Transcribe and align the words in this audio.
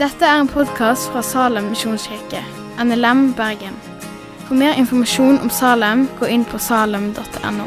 Dette 0.00 0.24
er 0.24 0.38
en 0.40 0.48
podkast 0.48 1.10
fra 1.12 1.20
Salem 1.20 1.66
misjonskirke, 1.74 2.40
NLM 2.80 3.34
Bergen. 3.36 3.76
For 4.46 4.56
mer 4.56 4.78
informasjon 4.80 5.42
om 5.44 5.50
Salem, 5.52 6.06
gå 6.16 6.30
inn 6.32 6.46
på 6.48 6.58
salem.no. 6.58 7.66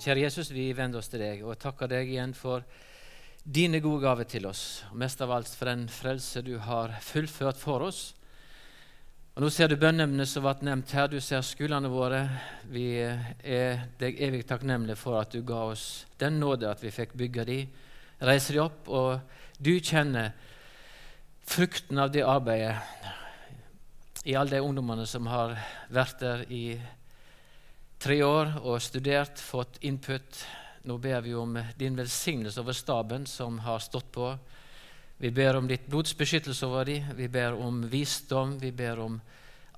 Kjære 0.00 0.22
Jesus, 0.22 0.52
vi 0.54 0.68
vender 0.70 1.02
oss 1.02 1.12
til 1.12 1.20
deg 1.20 1.40
og 1.42 1.58
takker 1.58 1.90
deg 1.90 2.08
igjen 2.12 2.32
for 2.32 2.62
dine 3.42 3.80
gode 3.84 4.04
gaver 4.04 4.28
til 4.30 4.44
oss. 4.46 4.84
Og 4.92 5.00
mest 5.02 5.20
av 5.20 5.32
alt 5.34 5.50
for 5.50 5.68
den 5.68 5.88
frelse 5.90 6.40
du 6.46 6.56
har 6.62 6.94
fullført 7.02 7.60
for 7.60 7.84
oss. 7.88 8.14
Og 9.36 9.42
Nå 9.44 9.50
ser 9.52 9.68
du 9.68 9.76
bønneemnet 9.76 10.30
som 10.30 10.46
ble 10.46 10.64
nevnt 10.64 10.94
her. 10.96 11.10
Du 11.12 11.18
ser 11.20 11.42
skolene 11.44 11.90
våre. 11.92 12.22
Vi 12.72 12.86
er 12.96 13.82
deg 14.00 14.16
evig 14.24 14.46
takknemlige 14.48 14.96
for 14.96 15.18
at 15.20 15.34
du 15.34 15.42
ga 15.44 15.58
oss 15.74 16.06
den 16.16 16.38
nåde 16.40 16.70
at 16.70 16.80
vi 16.80 16.88
fikk 16.88 17.12
bygge 17.20 17.44
de, 17.44 17.58
reise 18.24 18.56
de 18.56 18.62
opp. 18.64 18.88
Og 18.88 19.20
du 19.60 19.74
kjenner 19.76 20.32
frukten 21.44 22.00
av 22.00 22.14
det 22.16 22.24
arbeidet 22.24 22.80
i 24.24 24.32
alle 24.40 24.56
de 24.56 24.64
ungdommene 24.64 25.04
som 25.04 25.28
har 25.28 25.52
vært 25.92 26.24
der 26.24 26.48
i 26.48 26.80
tre 28.00 28.16
år 28.24 28.56
og 28.62 28.80
studert, 28.80 29.36
fått 29.36 29.84
input. 29.84 30.46
Nå 30.88 30.96
ber 30.96 31.20
vi 31.28 31.36
om 31.36 31.60
din 31.76 32.00
velsignelse 32.00 32.64
over 32.64 32.72
staben 32.72 33.28
som 33.28 33.60
har 33.68 33.84
stått 33.84 34.08
på. 34.16 34.32
Vi 35.18 35.30
ber 35.30 35.56
om 35.56 35.68
ditt 35.68 35.86
blodsbeskyttelse 35.88 36.66
over 36.66 36.84
dem. 36.84 37.10
Vi 37.16 37.28
ber 37.28 37.56
om 37.56 37.82
visdom. 37.88 38.58
Vi 38.60 38.72
ber 38.72 39.00
om 39.00 39.20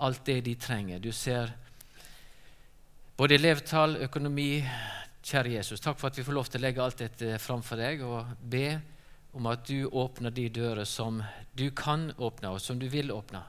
alt 0.02 0.24
det 0.26 0.40
de 0.46 0.54
trenger. 0.54 0.98
Du 0.98 1.12
ser 1.12 1.52
både 3.16 3.34
elevtall, 3.34 3.96
økonomi 4.06 4.64
Kjære 5.28 5.58
Jesus, 5.58 5.80
takk 5.82 5.98
for 5.98 6.08
at 6.08 6.16
vi 6.16 6.22
får 6.24 6.32
lov 6.32 6.46
til 6.48 6.60
å 6.60 6.64
legge 6.64 6.80
alt 6.80 7.00
dette 7.02 7.34
framfor 7.42 7.76
deg 7.76 8.00
og 8.06 8.30
be 8.40 8.78
om 9.36 9.48
at 9.50 9.66
du 9.68 9.84
åpner 9.84 10.32
de 10.32 10.46
dører 10.48 10.86
som 10.88 11.18
du 11.52 11.66
kan 11.76 12.06
åpne, 12.16 12.54
og 12.54 12.62
som 12.62 12.78
du 12.80 12.86
vil 12.88 13.12
åpne. 13.12 13.42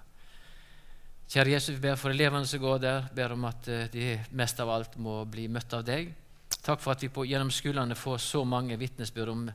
Kjære 1.30 1.54
Jesus, 1.54 1.76
vi 1.78 1.84
ber 1.86 1.96
for 2.02 2.12
elevene 2.12 2.50
som 2.50 2.60
går 2.60 2.82
der, 2.84 3.08
ber 3.16 3.32
om 3.32 3.46
at 3.48 3.70
eh, 3.72 3.86
de 3.94 4.18
mest 4.36 4.60
av 4.60 4.74
alt 4.74 4.98
må 5.00 5.22
bli 5.30 5.48
møtt 5.48 5.78
av 5.78 5.86
deg. 5.88 6.12
Takk 6.58 6.82
for 6.84 6.98
at 6.98 7.06
vi 7.06 7.12
på, 7.14 7.24
gjennom 7.30 7.54
skolene 7.54 7.96
får 7.96 8.20
så 8.26 8.44
mange 8.44 8.76
vitnesbyrd 8.82 9.32
om 9.32 9.48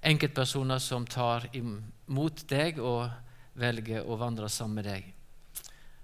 enkeltpersoner 0.00 0.78
som 0.78 1.06
tar 1.06 1.48
imot 1.56 2.44
deg 2.48 2.78
og 2.78 3.08
velger 3.58 4.06
å 4.06 4.16
vandre 4.18 4.48
sammen 4.48 4.80
med 4.80 4.88
deg. 4.88 5.08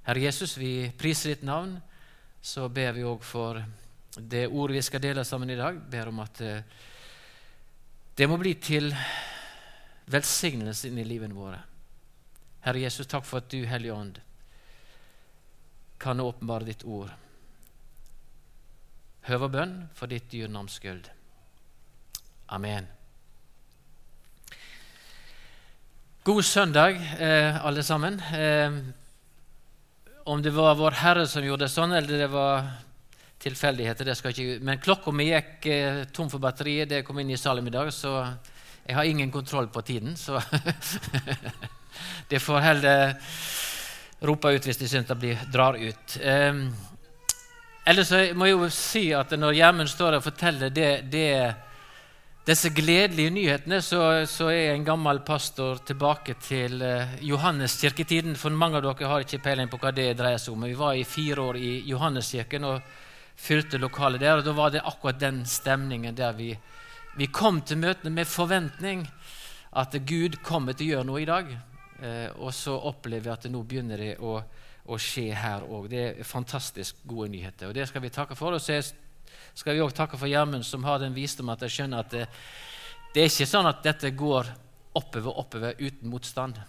Herre 0.04 0.20
Jesus, 0.26 0.56
vi 0.58 0.90
priser 0.98 1.34
ditt 1.34 1.44
navn. 1.46 1.78
Så 2.44 2.68
ber 2.68 2.92
vi 2.92 3.06
òg 3.08 3.22
for 3.24 3.62
det 4.18 4.46
ordet 4.50 4.76
vi 4.76 4.82
skal 4.84 5.00
dele 5.00 5.24
sammen 5.24 5.50
i 5.50 5.56
dag. 5.56 5.78
Ber 5.90 6.10
om 6.10 6.18
at 6.20 6.40
eh, 6.44 6.60
det 8.14 8.28
må 8.28 8.36
bli 8.38 8.52
til 8.60 8.92
velsignelse 10.12 10.90
inn 10.90 11.00
i 11.00 11.06
livene 11.08 11.34
våre. 11.34 11.62
Herre 12.66 12.84
Jesus, 12.84 13.08
takk 13.08 13.24
for 13.24 13.40
at 13.40 13.48
du, 13.52 13.64
Hellige 13.68 13.96
Ånd, 13.96 14.20
kan 16.00 16.20
åpenbare 16.20 16.68
ditt 16.68 16.84
ord. 16.84 17.12
Høver 19.24 19.48
bønn 19.48 19.74
for 19.96 20.12
ditt 20.12 20.28
dyre 20.32 20.52
navns 20.52 20.76
skyld. 20.76 21.08
Amen. 22.52 22.90
God 26.24 26.44
søndag, 26.44 26.90
eh, 27.18 27.66
alle 27.66 27.82
sammen. 27.82 28.20
Eh, 28.20 28.72
om 30.24 30.42
det 30.42 30.50
var 30.50 30.74
Vår 30.74 30.90
Herre 30.90 31.26
som 31.28 31.44
gjorde 31.44 31.66
det 31.66 31.68
sånn, 31.68 31.92
eller 31.92 32.18
det 32.18 32.28
var 32.32 32.62
tilfeldigheter, 33.44 34.08
det 34.08 34.14
skal 34.16 34.32
ikke 34.32 34.64
Men 34.64 34.80
klokka 34.80 35.12
mi 35.12 35.26
gikk 35.26 35.66
eh, 35.66 36.04
tom 36.04 36.30
for 36.32 36.40
batteriet 36.40 36.88
da 36.88 36.94
jeg 36.94 37.04
kom 37.04 37.20
inn 37.20 37.34
i 37.34 37.36
salen 37.36 37.68
i 37.68 37.74
dag, 37.74 37.92
så 37.92 38.24
jeg 38.86 38.96
har 38.96 39.04
ingen 39.04 39.30
kontroll 39.30 39.68
på 39.68 39.82
tiden. 39.84 40.16
Så 40.16 40.40
det 42.30 42.40
får 42.40 42.60
heller 42.70 43.14
rope 44.22 44.48
ut 44.48 44.64
hvis 44.64 44.80
de 44.80 44.88
syns 44.88 45.06
det 45.12 45.18
blir, 45.20 45.44
drar 45.52 45.76
ut. 45.76 46.16
Eh, 46.24 46.64
ellers 47.84 48.16
må 48.32 48.48
jeg 48.48 48.56
jo 48.56 48.70
si 48.72 49.12
at 49.12 49.36
når 49.36 49.60
Gjermund 49.60 49.92
står 49.92 50.16
og 50.16 50.24
forteller 50.24 50.72
det, 50.72 51.04
det 51.12 51.52
disse 52.44 52.68
gledelige 52.76 53.30
nyhetene 53.32 53.78
så, 53.80 54.26
så, 54.28 54.50
er 54.52 54.74
en 54.74 54.84
gammel 54.84 55.22
pastor 55.24 55.78
tilbake 55.88 56.34
til 56.44 56.82
uh, 56.84 57.14
Johanneskirketiden. 57.24 58.36
For 58.36 58.52
mange 58.52 58.76
av 58.76 58.84
dere 58.84 59.08
har 59.08 59.24
ikke 59.24 59.40
peiling 59.46 59.70
på 59.72 59.78
hva 59.80 59.94
det 59.96 60.10
dreier 60.18 60.42
seg 60.42 60.52
om. 60.52 60.66
Vi 60.68 60.76
var 60.76 60.92
i 60.92 61.06
fire 61.08 61.40
år 61.40 61.56
i 61.56 61.70
Johanneskirken 61.88 62.66
og 62.68 62.90
fylte 63.40 63.80
lokalet 63.80 64.20
der. 64.20 64.42
og 64.42 64.44
Da 64.44 64.52
var 64.52 64.74
det 64.74 64.84
akkurat 64.84 65.22
den 65.22 65.40
stemningen 65.48 66.16
der 66.18 66.36
vi, 66.36 66.50
vi 67.16 67.30
kom 67.32 67.62
til 67.64 67.80
møtene 67.80 68.12
med 68.12 68.28
forventning 68.28 69.06
at 69.80 69.96
Gud 70.04 70.36
kommer 70.44 70.76
til 70.76 70.90
å 70.90 70.92
gjøre 70.92 71.08
noe 71.08 71.24
i 71.24 71.30
dag. 71.30 71.48
Uh, 72.04 72.28
og 72.44 72.52
så 72.52 72.76
opplever 72.76 73.24
vi 73.24 73.32
at 73.38 73.48
det 73.48 73.54
nå 73.54 73.64
begynner 73.64 74.04
det 74.04 74.12
å, 74.20 74.36
å 74.84 75.00
skje 75.00 75.30
her 75.32 75.64
òg. 75.64 75.88
Det 75.88 76.04
er 76.10 76.28
fantastisk 76.28 77.00
gode 77.08 77.32
nyheter. 77.32 77.72
og 77.72 77.80
Det 77.80 77.88
skal 77.88 78.04
vi 78.04 78.12
takke 78.12 78.36
for. 78.36 78.52
og 78.52 78.60
så 78.60 78.76
er 78.76 78.84
skal 79.54 79.74
vi 79.74 79.82
òg 79.84 79.94
takke 79.94 80.18
for 80.18 80.30
Gjermund, 80.30 80.64
som 80.66 80.84
har 80.84 80.98
den 80.98 81.14
visdom 81.14 81.52
at 81.52 81.62
jeg 81.62 81.76
skjønner 81.76 82.04
at 82.04 82.10
det, 82.10 82.26
det 83.14 83.22
er 83.22 83.30
ikke 83.30 83.46
sånn 83.46 83.70
at 83.70 83.82
dette 83.84 84.10
går 84.10 84.50
oppover 84.94 85.38
oppover 85.38 85.74
uten 85.78 86.10
motstand. 86.10 86.60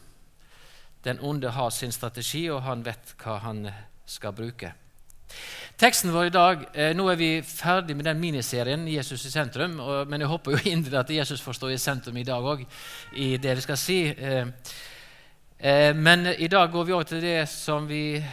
Den 1.06 1.20
onde 1.22 1.52
har 1.54 1.70
sin 1.70 1.92
strategi, 1.94 2.48
og 2.50 2.64
han 2.66 2.82
vet 2.86 3.14
hva 3.22 3.38
han 3.44 3.68
skal 4.10 4.34
bruke. 4.34 4.72
Teksten 5.78 6.14
vår 6.14 6.30
i 6.30 6.34
dag, 6.34 6.66
eh, 6.74 6.94
Nå 6.96 7.10
er 7.12 7.18
vi 7.20 7.30
ferdig 7.42 7.96
med 7.96 8.06
den 8.06 8.20
miniserien 8.20 8.88
'Jesus 8.88 9.26
i 9.26 9.30
sentrum'. 9.30 9.80
Og, 9.80 10.08
men 10.08 10.22
jeg 10.22 10.30
håper 10.30 10.52
jo 10.52 10.58
inderlig 10.74 11.00
at 11.00 11.10
Jesus 11.10 11.42
får 11.42 11.54
stå 11.54 11.68
i 11.68 11.78
sentrum 11.78 12.18
i 12.18 12.24
dag 12.24 12.44
òg, 12.44 12.66
i 13.14 13.38
det 13.38 13.56
vi 13.56 13.62
skal 13.62 13.78
si. 13.78 14.00
Eh, 14.08 14.48
eh, 15.60 15.96
men 15.96 16.28
i 16.38 16.48
dag 16.48 16.72
går 16.72 16.84
vi 16.84 16.94
over 16.94 17.04
til 17.04 17.22
det 17.22 17.50
som 17.50 17.88
vi 17.88 18.24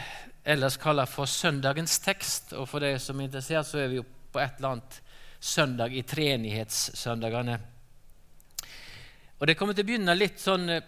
ellers 0.43 0.77
kaller 0.77 1.07
for 1.09 1.29
søndagens 1.29 1.99
tekst. 2.03 2.53
Og 2.57 2.67
for 2.69 2.83
deg 2.83 2.99
som 3.01 3.19
er 3.19 3.29
interessert, 3.29 3.67
så 3.67 3.83
er 3.83 3.91
vi 3.91 4.01
jo 4.01 4.05
på 4.05 4.41
et 4.41 4.57
eller 4.59 4.75
annet 4.75 4.99
søndag 5.43 5.93
i 5.95 6.03
treenighetssøndagene. 6.07 7.59
Og 9.39 9.47
Det 9.47 9.57
kommer 9.57 9.75
til 9.75 9.83
å 9.83 9.87
begynne 9.87 10.15
litt 10.15 10.39
sånn, 10.39 10.69
eh, 10.69 10.83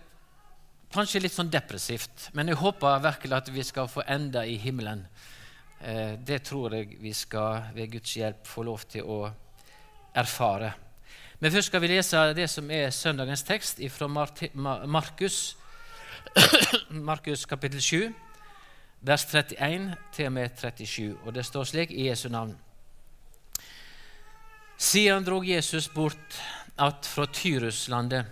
kanskje 0.94 1.22
litt 1.22 1.34
sånn 1.34 1.52
depressivt, 1.52 2.30
men 2.34 2.48
jeg 2.48 2.56
håper 2.56 3.02
virkelig 3.04 3.36
at 3.36 3.50
vi 3.50 3.64
skal 3.64 3.88
få 3.88 4.04
enda 4.08 4.46
i 4.46 4.56
himmelen. 4.58 5.06
Eh, 5.82 6.16
det 6.16 6.44
tror 6.44 6.72
jeg 6.72 6.98
vi 7.02 7.12
skal 7.14 7.74
ved 7.74 7.92
Guds 7.92 8.16
hjelp 8.16 8.48
få 8.48 8.64
lov 8.64 8.88
til 8.88 9.04
å 9.04 9.34
erfare. 10.16 10.74
Men 11.40 11.52
først 11.52 11.68
skal 11.68 11.82
vi 11.82 11.88
lese 11.88 12.34
det 12.34 12.50
som 12.50 12.72
er 12.72 12.90
søndagens 12.92 13.44
tekst 13.44 13.82
fra 13.92 14.08
Markus, 14.08 15.56
Markus 16.90 17.46
kapittel 17.46 17.82
7, 17.82 18.14
vers 19.06 19.26
31 19.26 19.96
til 20.14 20.26
og 20.26 20.34
med 20.34 20.50
37. 20.58 21.18
Og 21.26 21.36
det 21.36 21.46
står 21.46 21.64
slik 21.64 21.92
i 21.92 22.08
Jesu 22.08 22.30
navn. 22.30 22.56
Siden 24.78 25.24
drog 25.24 25.46
Jesus 25.46 25.94
bort 25.94 26.42
att 26.76 27.06
fra 27.06 27.26
Tyruslandet. 27.26 28.26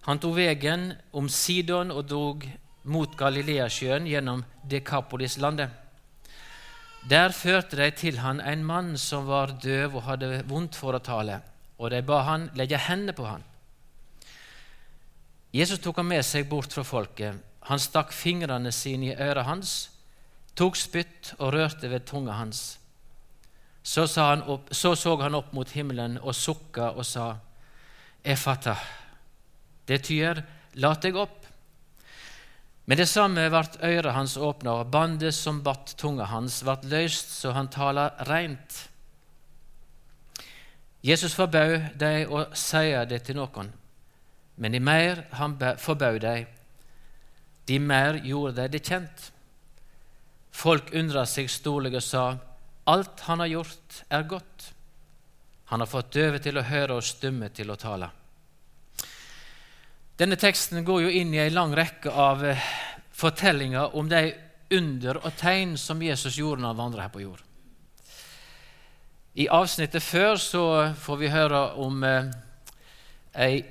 Han 0.00 0.18
tok 0.18 0.36
vegen 0.36 0.92
om 1.12 1.28
Sidon 1.28 1.90
og 1.90 2.08
drog 2.08 2.48
mot 2.82 3.16
Galileasjøen 3.16 4.06
gjennom 4.06 4.44
Dekapolislandet. 4.70 5.70
Der 7.10 7.32
førte 7.32 7.76
de 7.76 7.90
til 7.90 8.18
han 8.18 8.40
en 8.40 8.64
mann 8.64 8.98
som 8.98 9.26
var 9.26 9.54
døv 9.62 9.96
og 9.96 10.02
hadde 10.02 10.42
vondt 10.46 10.76
for 10.76 10.94
å 10.94 11.02
tale, 11.02 11.40
og 11.78 11.90
de 11.90 12.02
ba 12.02 12.20
han 12.26 12.50
legge 12.58 12.78
hendene 12.78 13.14
på 13.14 13.26
han. 13.26 13.42
Jesus 15.54 15.78
tok 15.78 15.96
han 16.02 16.10
med 16.10 16.22
seg 16.26 16.48
bort 16.50 16.72
fra 16.74 16.82
folket. 16.82 17.38
Han 17.70 17.78
stakk 17.78 18.12
fingrene 18.12 18.72
sine 18.72 19.12
i 19.12 19.16
øret 19.16 19.46
hans, 19.46 19.91
tok 20.58 20.76
spytt 20.76 21.34
og 21.38 21.54
rørte 21.54 21.90
ved 21.90 22.06
tunga 22.08 22.36
hans. 22.36 22.78
Så, 23.82 24.06
opp, 24.46 24.70
så, 24.70 24.94
så 24.94 25.16
han 25.22 25.34
opp 25.34 25.52
mot 25.52 25.70
himmelen 25.74 26.18
og 26.22 26.34
sukka 26.34 26.92
og 26.92 27.06
sa, 27.06 27.34
Efata. 28.22 28.76
Det 29.86 29.98
tyder, 30.06 30.44
lat 30.78 31.02
deg 31.02 31.16
opp. 31.18 31.40
Med 32.86 32.98
det 32.98 33.08
samme 33.10 33.48
vart 33.50 33.78
øret 33.82 34.14
hans 34.14 34.36
åpna, 34.36 34.76
og 34.82 34.90
bandet 34.90 35.34
som 35.34 35.60
batt 35.62 35.94
tunga 35.98 36.28
hans, 36.30 36.62
vart 36.66 36.86
løst 36.86 37.34
så 37.34 37.52
han 37.54 37.70
tala 37.70 38.10
reint. 38.28 38.88
Jesus 41.02 41.34
forbød 41.34 41.98
dei 41.98 42.26
å 42.26 42.44
seie 42.54 43.02
det 43.10 43.24
til 43.26 43.38
noen, 43.38 43.72
men 44.56 44.74
de 44.74 44.80
mer 44.82 45.24
han 45.34 45.56
forbød 45.58 46.20
dei, 46.22 46.40
de 47.66 47.78
mer 47.82 48.20
gjorde 48.22 48.60
dei 48.60 48.68
det 48.70 48.82
kjent. 48.86 49.30
Folk 50.52 50.92
undra 50.94 51.24
seg 51.26 51.50
storlig 51.50 51.94
og 51.96 52.02
sa:" 52.04 52.24
Alt 52.84 53.20
han 53.28 53.38
har 53.38 53.46
gjort, 53.46 54.02
er 54.10 54.22
godt. 54.22 54.72
Han 55.70 55.80
har 55.80 55.86
fått 55.86 56.12
døve 56.12 56.38
til 56.42 56.58
å 56.58 56.66
høre 56.66 56.96
og 56.98 57.04
stumme 57.06 57.48
til 57.54 57.70
å 57.70 57.76
tale. 57.78 58.08
Denne 60.18 60.36
teksten 60.36 60.84
går 60.84 61.02
jo 61.02 61.12
inn 61.20 61.32
i 61.34 61.40
en 61.44 61.54
lang 61.54 61.72
rekke 61.74 62.10
av 62.10 62.42
eh, 62.44 62.66
fortellinger 63.16 63.94
om 63.96 64.10
de 64.10 64.34
under 64.76 65.20
og 65.22 65.32
tegn 65.38 65.76
som 65.78 66.02
Jesus 66.02 66.36
gjorde 66.38 66.62
når 66.62 66.74
han 66.74 66.80
vandret 66.80 67.06
her 67.06 67.14
på 67.14 67.22
jord. 67.22 67.40
I 69.34 69.48
avsnittet 69.48 70.04
før 70.04 70.36
så 70.36 70.64
får 71.00 71.20
vi 71.22 71.30
høre 71.32 71.62
om 71.80 72.04
eh, 72.04 72.28
ei 73.32 73.62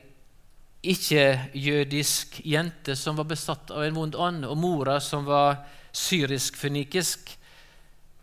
ikke-jødisk 0.81 2.39
jente 2.49 2.95
som 2.97 3.19
var 3.19 3.27
besatt 3.29 3.69
av 3.69 3.83
en 3.85 3.99
vond 3.99 4.15
ånd, 4.17 4.45
og 4.49 4.57
mora 4.57 4.97
som 4.99 5.27
var 5.27 5.59
syrisk-fønikisk, 5.91 7.37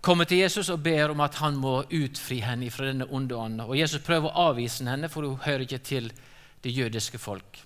kommer 0.00 0.24
til 0.24 0.38
Jesus 0.38 0.68
og 0.70 0.82
ber 0.82 1.10
om 1.12 1.20
at 1.20 1.34
han 1.42 1.56
må 1.58 1.82
utfri 1.82 2.38
henne 2.40 2.70
fra 2.70 2.86
denne 2.88 3.08
onde 3.10 3.36
ånden. 3.36 3.66
Og 3.66 3.78
Jesus 3.78 4.04
prøver 4.04 4.30
å 4.30 4.50
avvise 4.50 4.86
henne, 4.86 5.10
for 5.10 5.26
hun 5.26 5.40
hører 5.42 5.66
ikke 5.66 5.82
til 5.84 6.12
det 6.64 6.72
jødiske 6.74 7.18
folk. 7.18 7.58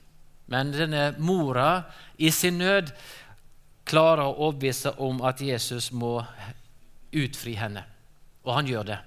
Men 0.46 0.72
denne 0.72 1.12
mora 1.18 1.82
i 2.18 2.30
sin 2.30 2.58
nød 2.58 2.90
klarer 3.88 4.24
å 4.26 4.48
overbevise 4.48 4.94
om 5.02 5.22
at 5.26 5.40
Jesus 5.40 5.90
må 5.92 6.20
utfri 7.12 7.54
henne. 7.58 7.84
Og 8.44 8.54
han 8.56 8.68
gjør 8.68 8.88
det. 8.90 8.98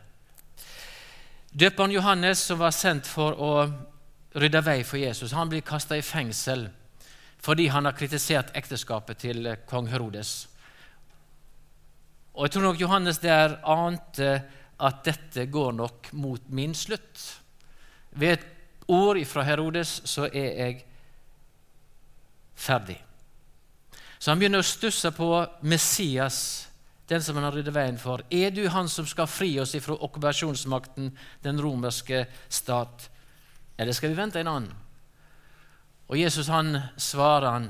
Døperen 1.55 1.91
Johannes, 1.91 2.39
som 2.39 2.59
var 2.59 2.73
sendt 2.75 3.07
for 3.07 3.37
å 3.39 3.51
rydde 4.35 4.61
vei 4.65 4.81
for 4.83 4.99
Jesus, 4.99 5.31
han 5.31 5.49
blir 5.51 5.65
kasta 5.65 5.97
i 5.97 6.05
fengsel 6.05 6.67
fordi 7.45 7.67
han 7.69 7.85
har 7.85 7.93
kritisert 7.93 8.55
ekteskapet 8.57 9.19
til 9.21 9.47
kong 9.69 9.85
Herodes. 9.91 10.47
Og 12.35 12.45
Jeg 12.45 12.51
tror 12.51 12.63
nok 12.67 12.81
Johannes 12.81 13.17
der 13.23 13.57
ante 13.63 14.43
at 14.79 15.03
dette 15.05 15.45
går 15.47 15.71
nok 15.71 16.09
mot 16.13 16.49
min 16.49 16.73
slutt. 16.75 17.41
Ved 18.11 18.31
et 18.33 18.45
ord 18.87 19.19
fra 19.25 19.43
Herodes 19.47 20.01
så 20.05 20.27
er 20.27 20.51
jeg 20.59 20.85
ferdig. 22.55 22.97
Så 24.19 24.31
han 24.31 24.39
begynner 24.39 24.63
å 24.63 24.67
stusse 24.67 25.11
på 25.15 25.29
Messias, 25.61 26.67
den 27.07 27.21
som 27.23 27.37
han 27.37 27.45
har 27.47 27.55
ryddet 27.55 27.75
veien 27.75 27.99
for. 28.01 28.23
Er 28.33 28.51
du 28.51 28.63
han 28.73 28.89
som 28.89 29.07
skal 29.07 29.29
fri 29.29 29.51
oss 29.61 29.75
ifra 29.77 29.95
okkupasjonsmakten, 29.95 31.11
den 31.45 31.61
romerske 31.61 32.25
stat? 32.49 33.09
Eller 33.77 33.95
skal 33.95 34.11
vi 34.11 34.19
vente 34.19 34.41
en 34.41 34.51
annen? 34.51 34.73
Og 36.09 36.19
Jesus 36.19 36.49
han 36.51 36.75
svarer 37.01 37.47
han, 37.49 37.69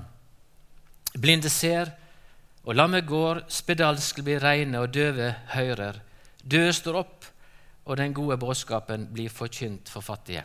blinde 1.16 1.50
ser, 1.52 1.94
og 2.66 2.74
lammet 2.74 3.06
går, 3.06 3.44
spedalsk 3.52 4.24
blir 4.26 4.42
reine, 4.42 4.82
og 4.82 4.94
døve 4.94 5.30
hører. 5.54 6.02
Døde 6.42 6.74
står 6.74 7.00
opp, 7.04 7.26
og 7.86 7.98
den 8.00 8.14
gode 8.18 8.38
budskapen 8.42 9.08
blir 9.14 9.30
forkynt 9.30 9.90
for 9.94 10.02
fattige. 10.02 10.44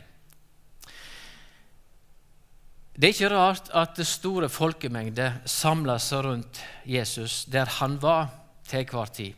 Det 2.91 3.07
er 3.07 3.13
ikke 3.15 3.33
rart 3.33 3.71
at 3.73 3.97
store 4.05 4.49
folkemengder 4.51 5.39
samla 5.49 5.95
seg 5.97 6.25
rundt 6.25 6.59
Jesus 6.85 7.45
der 7.49 7.69
han 7.79 7.95
var 8.01 8.27
til 8.67 8.83
enhver 8.83 9.13
tid. 9.15 9.33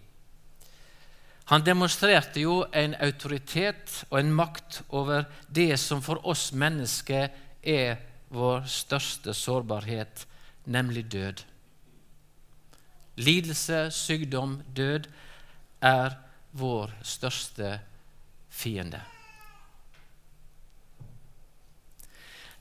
Han 1.52 1.64
demonstrerte 1.64 2.42
jo 2.42 2.64
en 2.74 2.96
autoritet 3.04 4.04
og 4.10 4.20
en 4.20 4.34
makt 4.36 4.82
over 4.90 5.28
det 5.48 5.78
som 5.80 6.02
for 6.02 6.24
oss 6.28 6.52
mennesker 6.56 7.30
er 7.62 8.00
vår 8.34 8.66
største 8.68 9.36
sårbarhet, 9.38 10.26
nemlig 10.66 11.06
død. 11.12 11.44
Lidelse, 13.16 13.88
sykdom, 13.94 14.62
død 14.74 15.08
er 15.82 16.16
vår 16.58 16.94
største 17.06 17.78
fiende. 18.50 19.02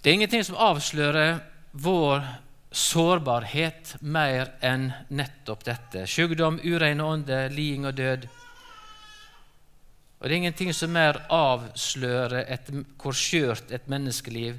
Det 0.03 0.11
er 0.11 0.15
ingenting 0.19 0.45
som 0.45 0.59
avslører 0.59 1.39
vår 1.73 2.25
sårbarhet 2.73 3.95
mer 4.01 4.51
enn 4.65 4.91
nettopp 5.13 5.65
dette. 5.69 6.07
Sykdom, 6.09 6.59
ureine 6.65 7.05
ånder, 7.05 7.53
liding 7.53 7.87
og 7.87 7.95
død. 7.97 8.27
Og 10.19 10.29
det 10.29 10.35
er 10.35 10.39
ingenting 10.41 10.73
som 10.75 10.93
mer 10.95 11.21
avslører 11.33 12.45
et, 12.47 12.69
hvor 12.99 13.17
skjørt 13.17 13.73
et 13.75 13.89
menneskeliv 13.91 14.59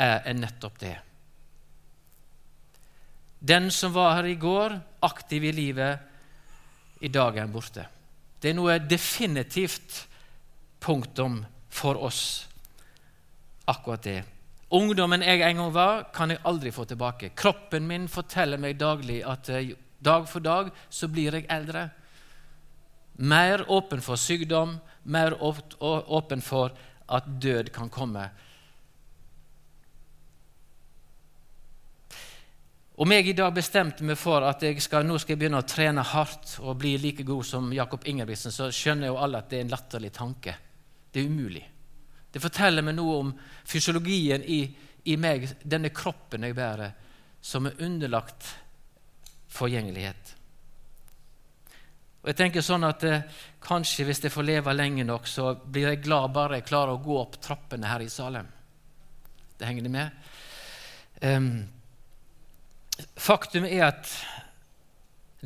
er 0.00 0.26
enn 0.28 0.42
nettopp 0.44 0.78
det. 0.80 0.96
Den 3.40 3.70
som 3.72 3.94
var 3.96 4.18
her 4.18 4.28
i 4.28 4.36
går, 4.36 4.76
aktiv 5.06 5.44
i 5.44 5.52
livet, 5.54 5.98
i 7.00 7.08
dag 7.08 7.36
er 7.36 7.46
han 7.46 7.52
borte. 7.52 7.86
Det 8.40 8.50
er 8.50 8.56
noe 8.56 8.78
definitivt 8.84 10.04
punktum 10.80 11.42
for 11.70 12.00
oss, 12.00 12.48
akkurat 13.68 14.04
det. 14.04 14.20
Ungdommen 14.70 15.24
jeg 15.26 15.42
en 15.42 15.62
gang 15.62 15.72
var, 15.74 16.04
kan 16.14 16.30
jeg 16.30 16.42
aldri 16.46 16.70
få 16.72 16.86
tilbake. 16.86 17.32
Kroppen 17.36 17.88
min 17.88 18.06
forteller 18.08 18.60
meg 18.60 18.78
daglig 18.78 19.20
at 19.26 19.48
eh, 19.50 19.72
dag 19.98 20.28
for 20.30 20.44
dag 20.44 20.70
så 20.88 21.08
blir 21.10 21.34
jeg 21.36 21.48
eldre. 21.50 21.88
Mer 23.20 23.66
åpen 23.68 24.00
for 24.00 24.16
sykdom, 24.16 24.78
mer 25.04 25.34
åpen 25.40 26.40
for 26.44 26.72
at 27.10 27.26
død 27.42 27.72
kan 27.74 27.90
komme. 27.92 28.28
Om 33.00 33.12
jeg 33.14 33.30
i 33.30 33.32
dag 33.32 33.54
bestemte 33.56 34.04
meg 34.04 34.18
for 34.20 34.44
at 34.44 34.60
jeg 34.60 34.82
skal, 34.84 35.06
nå 35.08 35.14
skal 35.16 35.32
jeg 35.32 35.40
begynne 35.40 35.62
å 35.62 35.64
trene 35.64 36.02
hardt 36.04 36.58
og 36.60 36.74
bli 36.82 36.98
like 37.00 37.24
god 37.24 37.46
som 37.48 37.70
Jakob 37.72 38.02
Ingebrigtsen, 38.04 38.52
så 38.52 38.66
skjønner 38.68 39.08
jo 39.08 39.16
alle 39.16 39.40
at 39.40 39.48
det 39.48 39.56
er 39.56 39.64
en 39.64 39.72
latterlig 39.72 40.10
tanke. 40.12 40.54
Det 41.08 41.22
er 41.22 41.30
umulig. 41.32 41.62
Det 42.28 42.42
forteller 42.44 42.84
meg 42.84 42.98
noe 42.98 43.14
om 43.22 43.30
fysiologien 43.64 44.44
i, 44.44 44.60
i 45.08 45.16
meg, 45.16 45.48
denne 45.64 45.88
kroppen 45.96 46.44
jeg 46.44 46.58
bærer, 46.60 46.92
som 47.40 47.70
er 47.70 47.80
underlagt 47.88 48.52
forgjengelighet. 49.48 50.36
Og 52.20 52.28
jeg 52.34 52.36
tenker 52.36 52.60
sånn 52.60 52.84
at 52.84 53.08
eh, 53.08 53.26
Kanskje 53.64 54.04
hvis 54.10 54.20
jeg 54.26 54.32
får 54.32 54.44
leve 54.44 54.76
lenge 54.76 55.08
nok, 55.08 55.24
så 55.28 55.54
blir 55.56 55.88
jeg 55.88 56.04
glad 56.04 56.36
bare 56.36 56.60
jeg 56.60 56.68
klarer 56.68 56.98
å 56.98 57.00
gå 57.00 57.16
opp 57.16 57.40
trappene 57.40 57.88
her 57.88 58.04
i 58.04 58.12
Salem. 58.12 58.46
Det 59.56 59.68
henger 59.68 59.88
det 59.88 59.92
med? 59.92 60.24
Um, 61.20 61.54
faktum 63.16 63.64
er 63.68 63.86
at 63.90 64.10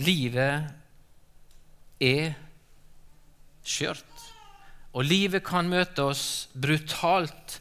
livet 0.00 0.70
er 2.02 2.34
skjørt. 3.64 4.04
Og 4.94 5.06
livet 5.06 5.42
kan 5.46 5.68
møte 5.70 6.04
oss 6.06 6.48
brutalt 6.54 7.58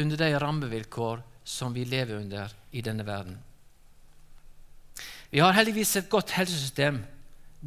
under 0.00 0.16
de 0.20 0.32
rammevilkår 0.40 1.22
som 1.44 1.74
vi 1.74 1.84
lever 1.84 2.20
under 2.20 2.52
i 2.72 2.82
denne 2.84 3.04
verden. 3.06 3.38
Vi 5.30 5.42
har 5.42 5.54
heldigvis 5.54 5.96
et 6.00 6.10
godt 6.10 6.32
helsesystem, 6.34 7.02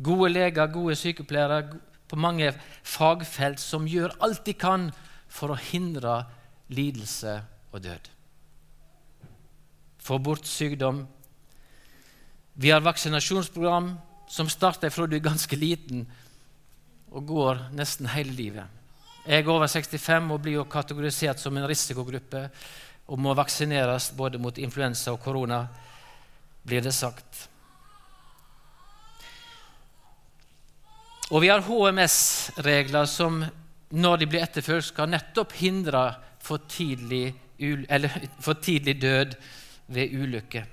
gode 0.04 0.31
leger, 0.34 0.68
gode 0.68 0.96
sykepleiere 1.00 1.62
på 2.10 2.20
mange 2.20 2.51
fagfelt 2.84 3.62
som 3.62 3.88
gjør 3.88 4.15
alt 4.24 4.44
de 4.46 4.56
kan 4.58 4.89
for 5.32 5.53
å 5.53 5.62
hindre 5.72 6.24
lidelse 6.74 7.39
og 7.72 7.84
død. 7.86 8.10
Få 10.03 10.20
bort 10.20 10.48
sykdom. 10.50 11.06
Vi 12.53 12.72
har 12.72 12.81
vaksinasjonsprogram 12.81 13.93
som 14.29 14.50
starter 14.50 14.89
fra 14.89 15.07
du 15.07 15.15
er 15.17 15.25
ganske 15.25 15.57
liten 15.57 16.05
og 17.13 17.25
går 17.29 17.67
nesten 17.74 18.10
hele 18.13 18.33
livet. 18.33 18.65
Jeg 19.25 19.41
er 19.41 19.50
over 19.50 19.67
65 19.67 20.31
og 20.33 20.41
blir 20.43 20.60
jo 20.60 20.65
kategorisert 20.69 21.39
som 21.39 21.57
en 21.57 21.67
risikogruppe 21.69 22.43
og 23.07 23.19
må 23.19 23.33
vaksineres 23.36 24.12
både 24.17 24.39
mot 24.41 24.57
influensa 24.57 25.13
og 25.13 25.22
korona, 25.24 25.63
blir 26.63 26.83
det 26.83 26.93
sagt. 26.95 27.48
Og 31.31 31.41
vi 31.41 31.50
har 31.50 31.65
HMS-regler 31.65 33.10
som 33.10 33.41
når 33.93 34.22
de 34.22 34.29
blir 34.29 34.43
etterfulgt, 34.45 34.91
skal 34.91 35.10
nettopp 35.10 35.55
hindre 35.57 36.05
for 36.43 36.63
tidlig, 36.69 37.33
for 38.41 38.62
tidlig 38.62 38.98
død 39.01 39.36
ved 39.93 40.15
ulykke. 40.17 40.65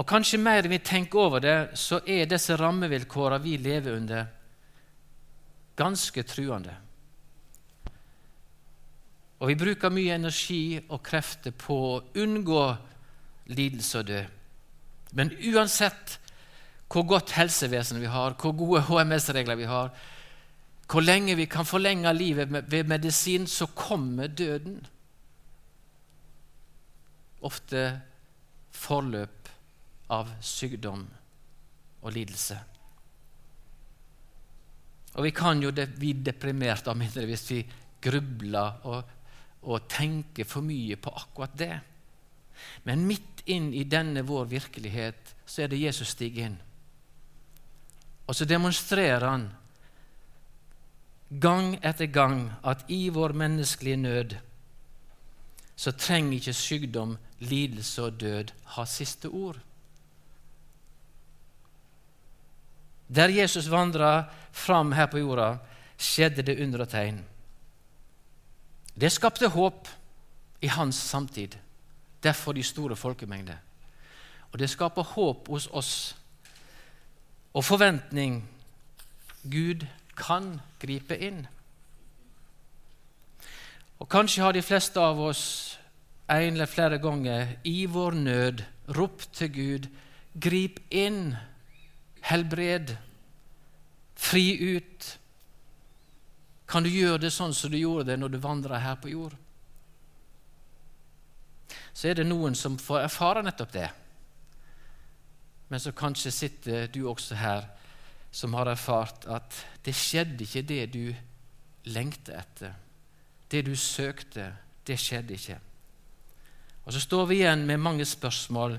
Og 0.00 0.06
Kanskje 0.08 0.38
mer 0.40 0.64
vi 0.64 0.78
tenker 0.80 1.20
over 1.20 1.42
det, 1.44 1.56
så 1.76 1.98
er 2.08 2.28
disse 2.28 2.56
rammevilkårene 2.56 3.44
vi 3.44 3.58
lever 3.60 3.98
under, 3.98 4.28
ganske 5.76 6.22
truende. 6.24 6.72
Og 9.40 9.48
vi 9.48 9.56
bruker 9.60 9.92
mye 9.92 10.16
energi 10.16 10.78
og 10.88 11.02
krefter 11.04 11.52
på 11.56 11.76
å 11.90 12.00
unngå 12.20 12.62
lidelse 13.52 14.00
og 14.00 14.08
død. 14.08 14.36
Men 15.16 15.32
uansett 15.52 16.16
hvor 16.90 17.04
godt 17.08 17.34
helsevesen 17.36 18.00
vi 18.00 18.08
har, 18.10 18.36
hvor 18.40 18.56
gode 18.56 18.82
HMS-regler 18.88 19.58
vi 19.58 19.68
har, 19.68 19.92
hvor 20.90 21.04
lenge 21.04 21.36
vi 21.38 21.46
kan 21.46 21.68
forlenge 21.68 22.12
livet 22.16 22.50
ved 22.72 22.88
medisin, 22.88 23.46
så 23.46 23.68
kommer 23.76 24.26
døden. 24.26 24.80
Ofte 27.46 27.84
forløp 28.74 29.39
av 30.10 30.32
sykdom 30.44 31.06
og 32.00 32.12
lidelse. 32.14 32.58
Og 35.14 35.26
vi 35.26 35.32
kan 35.34 35.62
jo 35.62 35.72
bli 35.72 36.12
deprimert 36.22 36.86
av 36.88 36.98
mindre 36.98 37.26
hvis 37.28 37.48
vi 37.50 37.62
grubler 38.00 38.86
og 38.88 39.16
og 39.68 39.88
tenker 39.92 40.48
for 40.48 40.64
mye 40.64 40.96
på 40.96 41.12
akkurat 41.12 41.56
det. 41.58 41.76
Men 42.84 43.06
midt 43.08 43.42
inn 43.50 43.70
i 43.76 43.84
denne 43.84 44.22
vår 44.26 44.48
virkelighet 44.50 45.34
så 45.44 45.64
er 45.64 45.72
det 45.72 45.82
Jesus 45.82 46.14
stiger 46.14 46.50
inn. 46.50 46.58
Og 48.28 48.36
så 48.36 48.46
demonstrerer 48.48 49.26
han 49.26 49.48
gang 51.30 51.74
etter 51.82 52.10
gang 52.10 52.48
at 52.66 52.86
i 52.90 53.08
vår 53.12 53.34
menneskelige 53.36 54.00
nød 54.00 54.36
så 55.80 55.92
trenger 55.96 56.36
ikke 56.36 56.54
sykdom, 56.54 57.16
lidelse 57.40 58.02
og 58.04 58.18
død 58.20 58.50
ha 58.76 58.84
siste 58.84 59.28
ord. 59.28 59.60
Der 63.10 63.28
Jesus 63.28 63.70
vandra 63.70 64.30
fram 64.52 64.92
her 64.92 65.06
på 65.06 65.18
jorda, 65.18 65.58
skjedde 65.98 66.42
det 66.46 66.60
under 66.62 66.84
og 66.84 66.88
tegn. 66.88 67.18
Det 68.94 69.10
skapte 69.12 69.48
håp 69.50 69.88
i 70.62 70.70
hans 70.70 70.96
samtid. 70.96 71.56
Derfor 72.22 72.52
de 72.52 72.62
store 72.62 72.96
folkemengder. 72.96 73.58
Og 74.52 74.58
det 74.58 74.70
skaper 74.70 75.02
håp 75.02 75.48
hos 75.48 75.68
oss 75.72 75.94
og 77.54 77.64
forventning. 77.64 78.42
Gud 79.42 79.86
kan 80.16 80.58
gripe 80.82 81.16
inn. 81.16 81.46
Og 84.00 84.08
Kanskje 84.08 84.42
har 84.42 84.52
de 84.52 84.62
fleste 84.64 85.00
av 85.00 85.18
oss 85.20 85.44
en 86.30 86.54
eller 86.54 86.70
flere 86.70 86.98
ganger 87.02 87.56
i 87.66 87.86
vår 87.90 88.16
nød 88.16 88.62
ropt 88.96 89.32
til 89.34 89.52
Gud 89.52 89.88
Grip 90.40 90.78
inn, 90.94 91.34
helbred, 92.20 92.96
fri 94.14 94.76
ut. 94.76 95.18
Kan 96.70 96.84
du 96.86 96.90
gjøre 96.92 97.24
det 97.24 97.32
sånn 97.34 97.54
som 97.56 97.72
du 97.72 97.78
gjorde 97.80 98.10
det 98.12 98.18
når 98.20 98.34
du 98.34 98.38
vandra 98.42 98.78
her 98.82 98.98
på 99.00 99.12
jord? 99.12 99.34
Så 101.92 102.10
er 102.10 102.20
det 102.20 102.28
noen 102.28 102.54
som 102.54 102.78
får 102.78 103.06
erfare 103.06 103.42
nettopp 103.44 103.72
det. 103.74 103.88
Men 105.70 105.80
så 105.82 105.92
kanskje 105.94 106.32
sitter 106.34 106.86
du 106.92 107.04
også 107.08 107.38
her 107.38 107.66
som 108.34 108.54
har 108.54 108.70
erfart 108.70 109.26
at 109.30 109.58
det 109.86 109.94
skjedde 109.98 110.46
ikke 110.46 110.62
det 110.66 110.84
du 110.94 111.04
lengter 111.90 112.38
etter. 112.40 112.76
Det 113.50 113.64
du 113.66 113.74
søkte, 113.78 114.52
det 114.86 114.98
skjedde 114.98 115.34
ikke. 115.34 115.58
Og 116.86 116.94
så 116.94 117.02
står 117.02 117.26
vi 117.30 117.40
igjen 117.40 117.66
med 117.66 117.82
mange 117.82 118.06
spørsmål. 118.06 118.78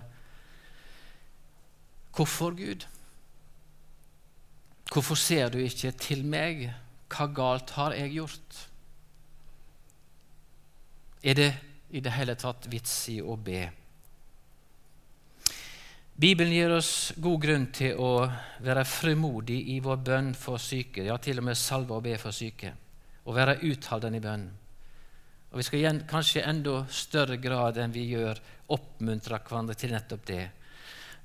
Hvorfor, 2.16 2.56
Gud? 2.56 2.88
Hvorfor 4.92 5.16
ser 5.16 5.52
du 5.54 5.60
ikke 5.64 5.94
til 5.96 6.26
meg? 6.28 6.66
Hva 7.12 7.28
galt 7.32 7.72
har 7.78 7.96
jeg 7.96 8.12
gjort? 8.18 8.58
Er 11.24 11.38
det 11.38 11.52
i 11.96 12.02
det 12.04 12.12
hele 12.16 12.36
tatt 12.40 12.68
vits 12.72 12.96
i 13.14 13.22
å 13.24 13.38
be? 13.40 13.62
Bibelen 16.22 16.54
gir 16.54 16.74
oss 16.76 17.14
god 17.18 17.40
grunn 17.42 17.70
til 17.74 17.98
å 17.98 18.12
være 18.62 18.84
frimodig 18.86 19.62
i 19.74 19.80
vår 19.82 20.02
bønn 20.06 20.34
for 20.38 20.62
syke, 20.62 21.06
ja, 21.08 21.16
til 21.18 21.40
og 21.40 21.48
med 21.48 21.58
salve 21.58 21.96
og 21.96 22.04
be 22.06 22.18
for 22.22 22.36
syke, 22.36 22.74
og 23.26 23.38
være 23.38 23.62
utholdende 23.72 24.20
i 24.20 24.26
bønn. 24.26 24.44
Og 25.52 25.58
Vi 25.58 25.64
skal 25.68 25.80
igjen, 25.80 26.04
kanskje 26.08 26.42
i 26.42 26.48
enda 26.48 26.84
større 26.92 27.38
grad 27.42 27.80
enn 27.82 27.96
vi 27.96 28.06
gjør, 28.12 28.40
oppmuntre 28.76 29.40
hverandre 29.40 29.76
til 29.76 29.96
nettopp 29.96 30.28
det. 30.28 30.46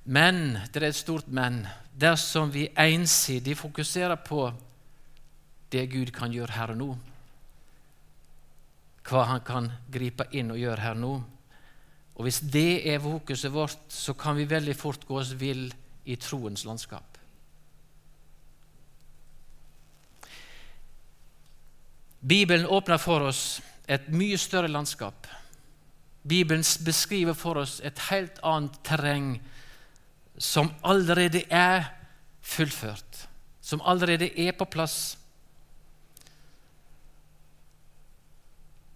Men 0.06 0.58
det 0.72 0.82
er 0.82 0.88
et 0.90 0.96
stort 0.96 1.28
men. 1.28 1.64
Dersom 1.96 2.52
vi 2.54 2.68
ensidig 2.78 3.56
fokuserer 3.58 4.16
på 4.22 4.52
det 5.72 5.86
Gud 5.90 6.12
kan 6.14 6.30
gjøre 6.30 6.54
her 6.54 6.72
og 6.74 6.78
nå, 6.78 6.90
hva 9.06 9.24
Han 9.30 9.42
kan 9.46 9.70
gripe 9.92 10.26
inn 10.34 10.50
og 10.50 10.58
gjøre 10.58 10.82
her 10.82 10.96
og 10.96 11.02
nå 11.02 11.14
Og 12.16 12.24
Hvis 12.26 12.40
det 12.40 12.86
er 12.90 13.02
fokuset 13.02 13.52
vårt, 13.52 13.78
så 13.88 14.14
kan 14.14 14.36
vi 14.36 14.48
veldig 14.48 14.74
fort 14.76 15.04
gå 15.06 15.18
oss 15.20 15.34
vill 15.36 15.68
i 16.06 16.16
troens 16.16 16.64
landskap. 16.64 17.18
Bibelen 22.20 22.66
åpner 22.66 22.96
for 22.96 23.28
oss 23.28 23.60
et 23.86 24.08
mye 24.08 24.38
større 24.38 24.68
landskap. 24.72 25.26
Bibelen 26.26 26.64
beskriver 26.84 27.36
for 27.36 27.60
oss 27.60 27.80
et 27.84 27.98
helt 28.08 28.40
annet 28.42 28.80
terreng 28.82 29.36
som 30.38 30.70
allerede 30.84 31.42
er 31.50 31.84
fullført, 32.40 33.28
som 33.60 33.82
allerede 33.84 34.28
er 34.48 34.52
på 34.52 34.64
plass. 34.64 35.18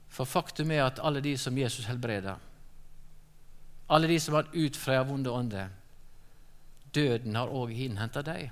For 0.08 0.24
faktum 0.24 0.70
er 0.70 0.84
at 0.84 1.00
alle 1.02 1.20
de 1.20 1.36
som 1.38 1.58
Jesus 1.58 1.84
helbreder, 1.84 2.36
alle 3.90 4.08
de 4.08 4.20
som 4.20 4.34
har 4.34 4.50
utfreia 4.54 5.02
vonde 5.02 5.30
ånder, 5.30 5.68
døden 6.94 7.36
har 7.36 7.50
òg 7.50 7.72
innhenta 7.72 8.22
dem. 8.22 8.50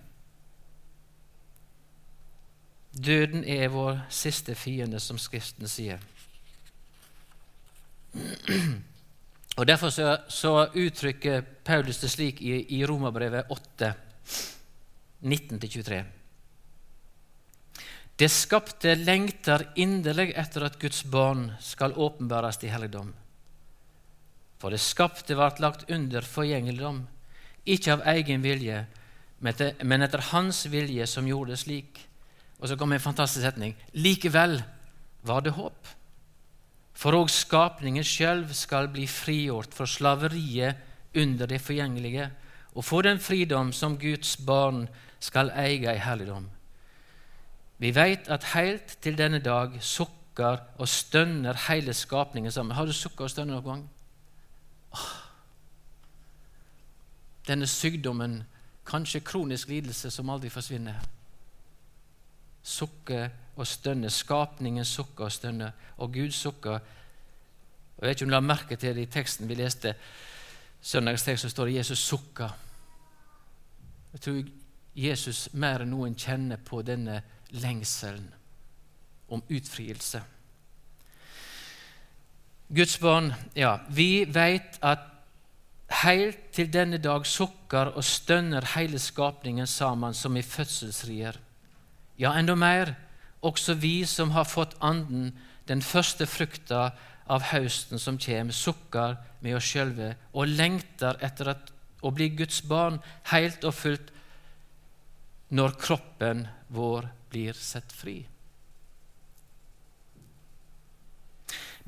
Døden 2.99 3.45
er 3.45 3.69
vår 3.69 4.01
siste 4.11 4.55
fiende, 4.55 4.99
som 5.01 5.19
Skriften 5.19 5.69
sier. 5.69 6.01
Og 9.59 9.67
Derfor 9.67 9.91
så, 9.91 10.13
så 10.31 10.69
uttrykker 10.71 11.43
Paulus 11.67 11.99
det 11.99 12.13
slik 12.13 12.39
i, 12.47 12.61
i 12.79 12.85
Romerbrevet 12.87 13.51
8, 13.51 13.91
19-23. 15.27 15.99
Det 18.19 18.29
skapte 18.31 18.95
lengter 18.99 19.65
inderlig 19.79 20.31
etter 20.39 20.67
at 20.67 20.79
Guds 20.79 21.03
barn 21.11 21.49
skal 21.63 21.97
åpenbares 21.99 22.61
i 22.63 22.71
helligdom. 22.71 23.11
For 24.63 24.75
det 24.75 24.83
skapte 24.83 25.35
ble 25.39 25.51
lagt 25.63 25.91
under 25.91 26.27
forgjengeligdom, 26.27 27.05
ikke 27.67 27.97
av 27.97 28.07
egen 28.15 28.43
vilje, 28.47 28.81
men 29.43 30.07
etter 30.07 30.27
Hans 30.31 30.65
vilje 30.71 31.07
som 31.11 31.27
gjorde 31.27 31.55
det 31.55 31.63
slik. 31.63 32.03
Og 32.59 32.71
så 32.71 32.79
kom 32.79 32.95
en 32.95 33.03
fantastisk 33.03 33.43
setning. 33.43 33.75
Likevel 33.95 34.61
var 35.27 35.43
det 35.43 35.55
håp. 35.59 35.98
For 36.99 37.15
òg 37.15 37.31
skapningen 37.31 38.03
sjøl 38.07 38.43
skal 38.59 38.89
bli 38.91 39.05
frigjort 39.07 39.75
fra 39.75 39.87
slaveriet 39.87 40.81
under 41.19 41.47
det 41.47 41.61
forgjengelige, 41.63 42.27
og 42.75 42.85
få 42.85 43.03
den 43.07 43.21
fridom 43.23 43.71
som 43.73 43.99
Guds 43.99 44.37
barn 44.37 44.89
skal 45.23 45.53
eie 45.55 45.95
i 45.95 46.03
helligdom. 46.03 46.49
Vi 47.79 47.95
veit 47.95 48.27
at 48.29 48.51
heilt 48.55 48.97
til 49.03 49.19
denne 49.19 49.39
dag 49.39 49.79
sukker 49.83 50.59
og 50.79 50.89
stønner 50.91 51.59
hele 51.69 51.95
skapningen 51.95 52.53
sammen. 52.53 52.75
Har 52.75 52.87
du 52.87 52.93
sukka 52.93 53.27
og 53.27 53.31
stønner 53.31 53.55
noen 53.55 53.67
gang? 53.67 53.85
Åh. 54.99 55.09
Denne 57.47 57.67
sykdommen, 57.67 58.43
kanskje 58.87 59.23
kronisk 59.23 59.71
lidelse 59.71 60.11
som 60.11 60.31
aldri 60.31 60.51
forsvinner. 60.51 60.99
Sukker 62.63 63.31
og 63.59 63.67
stønner. 63.67 64.09
Skapningen 64.09 64.85
sukker 64.85 65.25
og 65.25 65.33
stønner, 65.33 65.75
og 65.97 66.13
Gud 66.13 66.31
sukker. 66.31 66.79
Jeg 67.99 68.07
vet 68.07 68.17
ikke 68.17 68.25
om 68.25 68.31
du 68.31 68.37
la 68.37 68.41
merke 68.41 68.77
til 68.77 68.95
det 68.95 69.09
i 69.09 69.11
teksten 69.11 69.49
vi 69.49 69.59
leste, 69.59 69.95
søndagstekst, 70.83 71.43
så 71.43 71.51
står 71.51 71.65
det 71.65 71.75
Jesus 71.75 71.99
sukker. 71.99 72.57
Jeg 74.13 74.21
tror 74.21 74.43
Jesus 74.95 75.49
mer 75.53 75.83
enn 75.83 75.93
noen 75.93 76.15
kjenner 76.19 76.61
på 76.65 76.83
denne 76.87 77.21
lengselen 77.51 78.29
om 79.29 79.43
utfrielse. 79.51 80.23
Guds 82.69 82.99
barn, 83.01 83.33
ja, 83.57 83.79
vi 83.89 84.25
vet 84.29 84.79
at 84.85 85.05
helt 86.03 86.51
til 86.53 86.69
denne 86.73 86.99
dag 87.01 87.27
sukker 87.27 87.95
og 87.97 88.05
stønner 88.05 88.67
hele 88.75 88.99
skapningen 89.01 89.67
sammen 89.67 90.15
som 90.15 90.37
i 90.37 90.43
fødselsrier. 90.43 91.39
Ja, 92.19 92.35
enda 92.37 92.55
mer 92.55 92.93
også 93.41 93.75
vi 93.79 94.03
som 94.07 94.33
har 94.35 94.49
fått 94.49 94.77
Anden, 94.83 95.33
den 95.69 95.83
første 95.83 96.27
frukta 96.27 96.91
av 97.29 97.51
høsten 97.53 98.01
som 98.01 98.19
kommer, 98.19 98.57
sukker 98.57 99.19
med 99.45 99.59
oss 99.59 99.69
sjølve 99.69 100.15
og 100.33 100.49
lengter 100.49 101.19
etter 101.25 101.53
at, 101.55 101.75
å 102.03 102.13
bli 102.15 102.31
Guds 102.39 102.63
barn 102.63 103.01
helt 103.33 103.65
og 103.67 103.75
fullt 103.75 104.13
når 105.51 105.75
kroppen 105.81 106.45
vår 106.71 107.09
blir 107.33 107.57
sett 107.59 107.93
fri. 107.93 108.21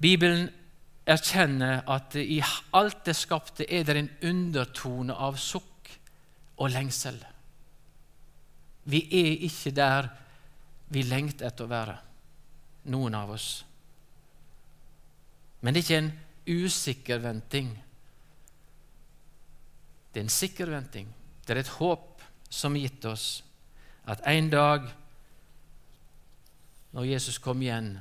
Bibelen 0.01 0.49
erkjenner 1.11 1.83
at 1.91 2.17
i 2.17 2.41
alt 2.77 3.05
det 3.07 3.17
skapte 3.19 3.67
er 3.69 3.85
det 3.85 3.97
en 4.01 4.11
undertone 4.31 5.15
av 5.15 5.39
sukk 5.41 5.91
og 6.61 6.73
lengsel. 6.73 7.19
Vi 8.91 9.05
er 9.13 9.45
ikke 9.47 9.75
der 9.77 10.09
vi 10.91 11.05
lengter 11.07 11.47
etter 11.47 11.67
å 11.67 11.71
være, 11.71 11.97
noen 12.91 13.15
av 13.15 13.31
oss. 13.37 13.49
Men 15.61 15.75
det 15.75 15.83
er 15.83 15.87
ikke 15.87 16.01
en 16.01 16.13
usikker 16.67 17.21
venting. 17.23 17.71
Det 20.11 20.19
er 20.19 20.27
en 20.27 20.33
sikker 20.35 20.73
venting. 20.73 21.11
Det 21.45 21.55
er 21.55 21.63
et 21.63 21.75
håp 21.79 22.25
som 22.51 22.75
er 22.75 22.89
gitt 22.89 23.07
oss, 23.07 23.27
at 24.11 24.25
en 24.27 24.49
dag, 24.51 24.89
når 26.97 27.07
Jesus 27.13 27.39
kommer 27.39 27.69
igjen, 27.69 27.93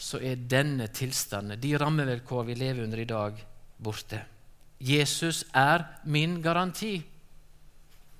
så 0.00 0.18
er 0.24 0.40
denne 0.50 0.88
tilstanden, 0.96 1.60
de 1.60 1.76
rammevilkår 1.78 2.48
vi 2.48 2.56
lever 2.58 2.86
under 2.86 3.02
i 3.02 3.06
dag, 3.06 3.38
borte. 3.78 4.24
Jesus 4.80 5.44
er 5.54 5.84
min 6.08 6.40
garanti 6.42 6.94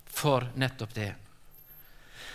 for 0.04 0.44
nettopp 0.60 0.94
det. 0.94 1.10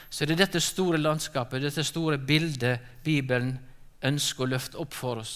Så 0.09 0.25
det 0.25 0.31
er 0.31 0.35
det 0.35 0.45
dette 0.45 0.61
store 0.63 0.97
landskapet, 0.97 1.61
dette 1.61 1.83
store 1.83 2.17
bildet 2.17 2.79
Bibelen 3.03 3.57
ønsker 4.05 4.45
å 4.45 4.51
løfte 4.53 4.79
opp 4.81 4.93
for 4.93 5.21
oss. 5.23 5.35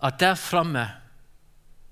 At 0.00 0.20
der 0.20 0.34
framme 0.34 0.86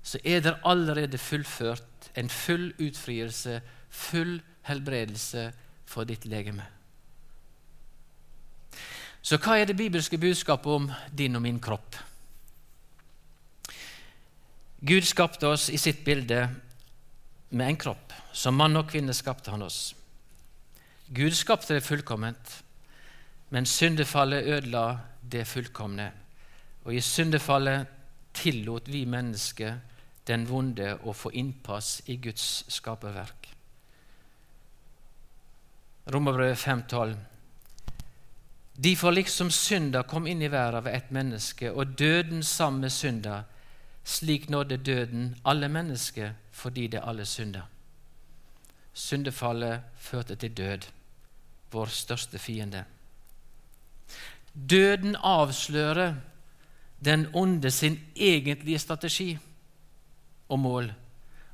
så 0.05 0.19
er 0.23 0.43
det 0.45 0.57
allerede 0.63 1.17
fullført 1.17 2.11
en 2.15 2.29
full 2.29 2.73
utfrielse, 2.79 3.61
full 3.89 4.41
helbredelse 4.67 5.51
for 5.85 6.05
ditt 6.05 6.25
legeme. 6.29 6.65
Så 9.25 9.39
hva 9.41 9.57
er 9.57 9.65
det 9.65 9.77
bibelske 9.77 10.19
budskapet 10.21 10.69
om 10.69 10.91
din 11.17 11.35
og 11.35 11.41
min 11.41 11.57
kropp? 11.59 11.97
Gud 14.85 15.07
skapte 15.09 15.49
oss 15.49 15.71
i 15.73 15.79
sitt 15.81 16.03
bilde 16.05 16.43
med 17.49 17.71
en 17.71 17.77
kropp. 17.77 18.13
Som 18.33 18.59
mann 18.59 18.77
og 18.77 18.91
kvinne 18.91 19.15
skapte 19.17 19.49
han 19.49 19.65
oss. 19.65 19.95
Gud 21.13 21.31
skapte 21.31 21.73
det 21.73 21.83
fullkomment, 21.83 22.63
men 23.49 23.65
syndefallet 23.65 24.45
ødela 24.45 24.97
det 25.31 25.47
fullkomne. 25.47 26.11
Og 26.83 26.95
i 26.95 27.01
syndefallet 27.01 27.87
tillot 28.33 28.89
vi 28.89 29.05
mennesker 29.05 29.77
den 30.27 30.47
vonde 30.49 30.95
å 31.03 31.13
få 31.13 31.29
innpass 31.31 32.01
i 32.09 32.17
Guds 32.17 32.65
skaperverk. 32.73 33.51
Romerbrevet 36.13 36.57
5,12. 36.57 37.15
Derfor 38.75 39.11
liksom 39.11 39.51
synda 39.51 40.03
kom 40.03 40.27
inn 40.27 40.41
i 40.41 40.51
verden 40.51 40.83
ved 40.83 40.93
ett 40.93 41.11
menneske, 41.11 41.71
og 41.71 41.95
døden 41.99 42.43
sammen 42.43 42.81
med 42.81 42.91
synda, 42.91 43.43
slik 44.03 44.49
nådde 44.49 44.77
døden 44.77 45.35
alle 45.45 45.69
mennesker 45.69 46.33
fordi 46.51 46.87
det 46.87 47.01
alle 47.03 47.25
synda. 47.25 47.61
Syndefallet 48.93 49.81
førte 49.97 50.35
til 50.35 50.57
død, 50.57 50.85
vår 51.75 51.91
største 51.93 52.39
fiende. 52.41 52.85
Døden 54.55 55.17
avslører 55.19 56.15
den 57.05 57.27
onde 57.35 57.71
sin 57.71 57.99
egentlige 58.15 58.79
strategi 58.79 59.37
og 60.49 60.59
mål, 60.59 60.93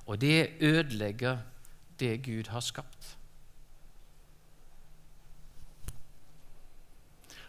og 0.05 0.21
det 0.21 0.61
ødelegger 0.61 1.41
det 1.99 2.21
Gud 2.25 2.51
har 2.53 2.61
skapt. 2.61 3.17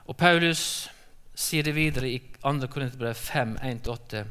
Og 0.06 0.16
Paulus 0.18 0.88
sier 1.34 1.64
det 1.64 1.74
videre 1.76 2.10
i 2.10 2.18
2. 2.42 2.66
Korinterbrev 2.68 3.14
5, 3.14 3.56
1-8. 3.62 4.24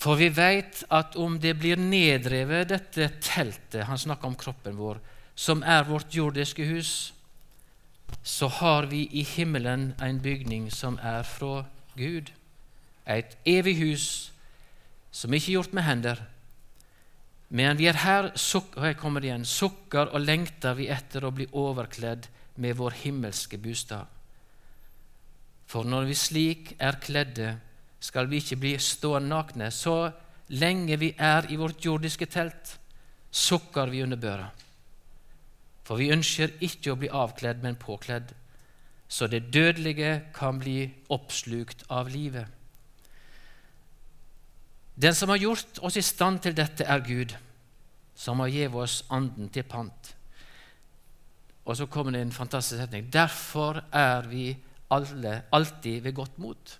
For 0.00 0.16
vi 0.16 0.30
veit 0.32 0.80
at 0.88 1.16
om 1.20 1.36
det 1.40 1.52
blir 1.60 1.80
nedrevet, 1.80 2.70
dette 2.70 3.10
teltet 3.20 3.84
Han 3.84 4.00
snakker 4.00 4.30
om 4.30 4.38
kroppen 4.40 4.78
vår, 4.78 5.00
som 5.40 5.62
er 5.64 5.86
vårt 5.88 6.12
jordiske 6.12 6.66
hus, 6.68 7.14
så 8.22 8.48
har 8.60 8.90
vi 8.90 9.06
i 9.16 9.22
himmelen 9.24 9.94
en 10.02 10.18
bygning 10.20 10.68
som 10.72 10.98
er 11.02 11.22
fra 11.24 11.64
Gud, 11.96 12.28
et 13.06 13.38
evig 13.48 13.78
hus 13.78 14.04
som 15.10 15.32
ikke 15.34 15.52
er 15.52 15.56
gjort 15.56 15.72
med 15.74 15.86
hender. 15.86 16.20
Men 17.48 17.78
vi 17.80 17.88
er 17.90 18.02
her, 18.04 18.30
og 18.30 18.84
her 18.84 18.94
kommer 19.00 19.24
igjen, 19.24 19.48
sukker 19.48 20.12
og 20.12 20.22
lengter 20.22 20.76
vi 20.78 20.90
etter 20.92 21.24
å 21.24 21.32
bli 21.34 21.48
overkledd 21.50 22.28
med 22.60 22.76
vår 22.78 23.00
himmelske 23.00 23.58
bostad. 23.58 24.06
For 25.70 25.86
når 25.86 26.10
vi 26.10 26.18
slik 26.18 26.74
er 26.78 27.00
kledde, 27.00 27.56
skal 28.00 28.28
vi 28.28 28.42
ikke 28.42 28.60
bli 28.60 28.76
stående 28.78 29.32
nakne. 29.32 29.70
Så 29.70 30.10
lenge 30.52 30.96
vi 31.00 31.14
er 31.16 31.48
i 31.50 31.58
vårt 31.58 31.84
jordiske 31.84 32.26
telt, 32.30 32.76
sukker 33.30 33.90
vi 33.90 34.02
under 34.04 34.20
børa. 34.20 34.50
For 35.90 35.98
vi 35.98 36.12
ønsker 36.14 36.52
ikke 36.62 36.92
å 36.92 36.98
bli 37.00 37.08
avkledd, 37.10 37.64
men 37.64 37.74
påkledd, 37.74 38.28
så 39.10 39.26
det 39.26 39.48
dødelige 39.50 40.20
kan 40.36 40.60
bli 40.62 40.84
oppslukt 41.10 41.82
av 41.90 42.06
livet. 42.14 42.46
Den 44.94 45.16
som 45.18 45.32
har 45.34 45.40
gjort 45.42 45.80
oss 45.82 45.98
i 45.98 46.04
stand 46.06 46.44
til 46.44 46.54
dette, 46.54 46.86
er 46.86 47.02
Gud, 47.02 47.34
som 48.14 48.38
har 48.38 48.52
gitt 48.54 48.76
oss 48.78 49.00
Anden 49.10 49.50
til 49.50 49.66
pant. 49.66 50.12
Og 51.66 51.74
så 51.74 51.88
kommer 51.90 52.14
det 52.14 52.22
en 52.22 52.38
fantastisk 52.38 52.78
setning. 52.78 53.10
Derfor 53.10 53.82
er 53.90 54.30
vi 54.30 54.54
alle 54.94 55.40
alltid 55.50 56.06
ved 56.06 56.14
godt 56.14 56.38
mot. 56.38 56.78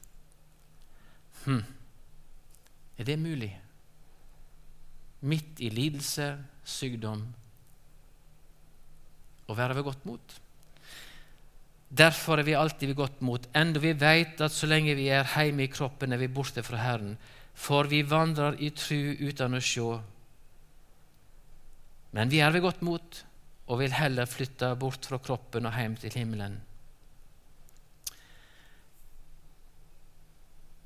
Hm. 1.49 1.65
Er 2.95 3.11
det 3.11 3.19
mulig? 3.19 3.51
Midt 5.27 5.59
i 5.59 5.75
lidelse, 5.75 6.37
sykdom, 6.63 7.27
å 9.51 9.57
være 9.59 9.77
ved 9.79 9.87
godt 9.87 10.07
mot? 10.09 10.37
Derfor 11.91 12.39
er 12.39 12.47
vi 12.47 12.55
alltid 12.55 12.93
ved 12.93 13.01
godt 13.01 13.23
mot, 13.27 13.49
enda 13.57 13.83
vi 13.83 13.93
vet 13.99 14.41
at 14.45 14.55
så 14.55 14.69
lenge 14.71 14.95
vi 14.95 15.09
er 15.11 15.27
hjemme 15.27 15.67
i 15.67 15.73
kroppen, 15.73 16.15
er 16.15 16.23
vi 16.23 16.31
borte 16.31 16.63
fra 16.63 16.79
Herren, 16.79 17.17
for 17.55 17.91
vi 17.91 18.05
vandrer 18.07 18.61
i 18.63 18.71
tru 18.71 19.17
uten 19.19 19.59
å 19.59 19.63
se. 19.65 19.89
Men 22.15 22.31
vi 22.31 22.41
er 22.43 22.55
ved 22.55 22.63
godt 22.63 22.87
mot 22.87 23.25
og 23.71 23.79
vil 23.83 23.95
heller 23.95 24.27
flytte 24.27 24.73
bort 24.79 25.07
fra 25.07 25.19
kroppen 25.23 25.67
og 25.67 25.77
hjem 25.79 25.97
til 25.99 26.15
himmelen. 26.19 26.57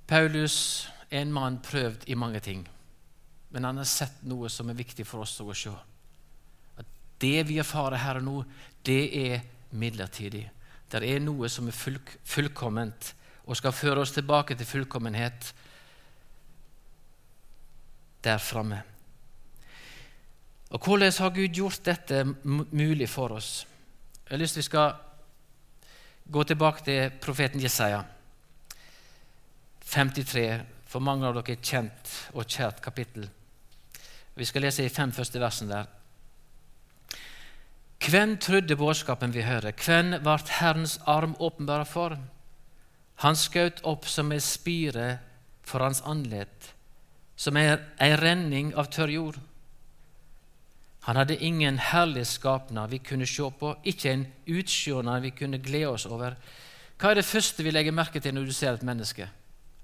Paulus 0.09 0.57
er 1.11 1.22
en 1.22 1.33
mann 1.33 1.62
prøvd 1.64 2.09
i 2.12 2.16
mange 2.16 2.40
ting, 2.44 2.64
men 3.53 3.64
han 3.64 3.81
har 3.81 3.88
sett 3.88 4.24
noe 4.29 4.50
som 4.53 4.68
er 4.68 4.77
viktig 4.77 5.07
for 5.09 5.24
oss 5.24 5.38
å 5.40 5.53
se. 5.57 5.72
Det 7.24 7.40
vi 7.48 7.58
erfarer 7.62 8.02
her 8.04 8.20
og 8.20 8.26
nå, 8.26 8.38
det 8.84 9.02
er 9.16 9.44
midlertidig. 9.72 10.44
Det 10.92 11.00
er 11.08 11.22
noe 11.24 11.48
som 11.48 11.68
er 11.68 11.76
full, 11.76 11.96
fullkomment 12.22 13.14
og 13.44 13.56
skal 13.56 13.76
føre 13.76 14.04
oss 14.04 14.12
tilbake 14.14 14.56
til 14.56 14.68
fullkommenhet 14.68 15.52
der 18.24 18.38
framme. 18.38 18.82
Og 20.70 20.80
Hvordan 20.84 21.12
har 21.18 21.30
Gud 21.30 21.48
gjort 21.54 21.84
dette 21.84 22.24
mulig 22.44 23.08
for 23.08 23.37
oss? 23.37 23.66
Jeg 24.24 24.30
har 24.37 24.42
lyst 24.42 24.54
til 24.54 24.62
vi 24.62 24.70
skal 24.70 24.94
gå 26.32 26.42
tilbake 26.42 26.84
til 26.84 27.10
profeten 27.20 27.60
Jesaja. 27.60 28.02
53, 29.84 30.62
for 30.88 31.00
mange 31.00 31.26
av 31.26 31.37
dere 31.37 31.54
er 31.54 31.62
kjent 31.62 32.14
og 32.32 32.48
kjært 32.48 32.80
kapittel. 32.82 33.28
Vi 34.34 34.44
skal 34.44 34.64
lese 34.64 34.84
i 34.84 34.90
fem 34.90 35.12
første 35.12 35.40
versene 35.40 35.76
der. 35.76 35.92
Hvem 38.04 38.36
trodde 38.36 38.76
budskapen 38.76 39.32
vi 39.32 39.42
hører? 39.46 39.72
Hvem 39.72 40.18
ble 40.20 40.36
Herrens 40.58 40.98
arm 41.08 41.32
åpenbara 41.40 41.86
for? 41.88 42.18
Han 43.24 43.36
skjøt 43.38 43.80
opp 43.88 44.04
som 44.10 44.32
ei 44.34 44.42
spire 44.44 45.06
for 45.64 45.80
hans 45.80 46.02
andlet, 46.04 46.74
som 47.36 47.56
ei 47.56 48.10
renning 48.20 48.74
av 48.76 48.90
tørr 48.92 49.12
jord. 49.14 49.38
Han 51.06 51.16
hadde 51.16 51.38
ingen 51.40 51.78
herlig 51.80 52.26
skapnad 52.28 52.92
vi 52.92 53.00
kunne 53.04 53.28
se 53.28 53.48
på, 53.60 53.72
ikke 53.84 54.12
en 54.12 54.26
utsjånad 54.52 55.24
vi 55.24 55.32
kunne 55.38 55.62
glede 55.64 55.94
oss 55.94 56.06
over. 56.06 56.36
Hva 57.00 57.10
er 57.10 57.20
det 57.20 57.28
første 57.28 57.64
vi 57.64 57.72
legger 57.72 57.96
merke 57.96 58.20
til 58.20 58.36
når 58.36 58.48
du 58.48 58.52
ser 58.56 58.76
et 58.76 58.84
menneske? 58.84 59.30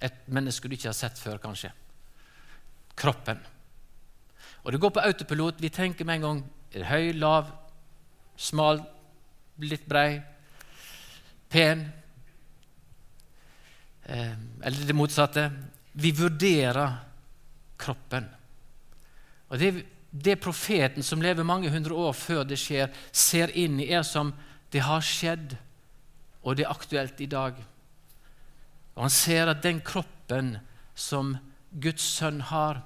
Et 0.01 0.29
menneske 0.29 0.69
du 0.69 0.77
ikke 0.77 0.89
har 0.89 0.97
sett 0.97 1.17
før, 1.21 1.41
kanskje. 1.41 1.73
Kroppen. 2.97 3.41
Og 4.65 4.73
det 4.73 4.81
går 4.81 4.93
på 4.93 5.05
autopilot. 5.09 5.61
Vi 5.61 5.73
tenker 5.73 6.05
med 6.05 6.21
en 6.21 6.27
gang 6.27 6.45
er 6.73 6.83
det 6.83 6.89
høy, 6.89 7.13
lav, 7.17 7.49
smal, 8.41 8.81
litt 9.61 9.85
brei, 9.89 10.21
pen. 11.53 11.85
Eh, 14.09 14.35
eller 14.65 14.87
det 14.89 14.97
motsatte. 14.97 15.51
Vi 15.93 16.13
vurderer 16.17 16.97
kroppen. 17.81 18.29
Og 19.51 19.59
det 19.61 19.75
det 20.11 20.41
profeten 20.43 21.03
som 21.03 21.23
lever 21.23 21.47
mange 21.47 21.71
hundre 21.71 21.95
år 21.95 22.15
før 22.19 22.45
det 22.45 22.59
skjer, 22.59 22.91
ser 23.13 23.53
inn 23.55 23.79
i, 23.81 23.91
er 23.95 24.03
som 24.03 24.33
det 24.75 24.83
har 24.83 25.03
skjedd, 25.07 25.55
og 26.43 26.57
det 26.57 26.67
er 26.67 26.73
aktuelt 26.73 27.21
i 27.23 27.31
dag. 27.31 27.59
Og 28.97 29.03
Han 29.07 29.11
ser 29.11 29.49
at 29.49 29.63
den 29.63 29.81
kroppen 29.81 30.59
som 30.95 31.37
Guds 31.71 32.03
sønn 32.03 32.41
har, 32.51 32.83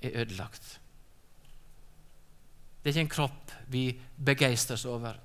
er 0.00 0.22
ødelagt. 0.22 0.79
Det 2.80 2.88
er 2.88 2.94
ikke 2.94 3.06
en 3.06 3.14
kropp 3.14 3.54
vi 3.70 3.84
begeistres 4.16 4.86
over. 4.88 5.18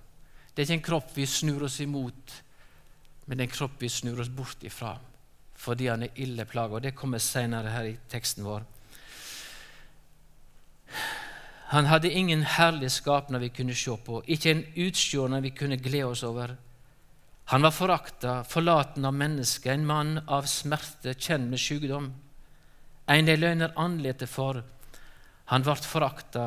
Det 0.53 0.61
er 0.61 0.67
ikke 0.67 0.79
en 0.79 0.87
kropp 0.89 1.15
vi 1.15 1.25
snur 1.25 1.65
oss 1.67 1.79
imot, 1.83 2.35
men 3.25 3.37
det 3.37 3.45
er 3.45 3.49
en 3.49 3.57
kropp 3.57 3.81
vi 3.81 3.89
snur 3.89 4.21
oss 4.21 4.31
bort 4.31 4.63
ifra 4.63 4.97
fordi 5.65 5.87
han 5.87 6.03
er 6.03 6.17
ille 6.21 6.43
plaga. 6.45 6.81
Det 6.83 6.91
kommer 6.93 7.21
senere 7.23 7.71
her 7.71 7.87
i 7.87 7.93
teksten 8.11 8.43
vår. 8.45 8.65
Han 11.71 11.87
hadde 11.89 12.11
ingen 12.11 12.43
herlig 12.43 12.91
skapnad 12.91 13.41
vi 13.41 13.49
kunne 13.49 13.75
se 13.75 13.95
på, 14.05 14.19
ikke 14.27 14.51
en 14.51 14.65
utstjårnad 14.85 15.41
vi 15.41 15.53
kunne 15.55 15.79
glede 15.81 16.11
oss 16.11 16.23
over. 16.27 16.57
Han 17.45 17.61
var 17.61 17.71
forakta, 17.71 18.43
forlaten 18.43 19.05
av 19.05 19.13
mennesket, 19.13 19.71
en 19.73 19.85
mann 19.85 20.19
av 20.27 20.47
smerte, 20.49 21.13
kjent 21.13 21.49
med 21.49 21.61
sykdom. 21.61 22.11
En 23.07 23.25
de 23.25 23.35
løgner 23.37 23.73
andletet 23.77 24.29
for. 24.29 24.63
Han 25.51 25.65
ble 25.65 25.75
forakta. 25.77 26.45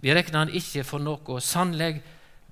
Vi 0.00 0.14
rekna 0.14 0.44
han 0.44 0.54
ikke 0.56 0.84
for 0.86 1.02
noe. 1.02 1.40
Sannelig, 1.44 2.00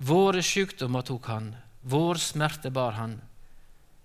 våre 0.05 0.43
sykdommer 0.45 1.07
tok 1.07 1.31
han, 1.33 1.53
vår 1.89 2.21
smerte 2.21 2.71
bar 2.75 2.99
han. 2.99 3.17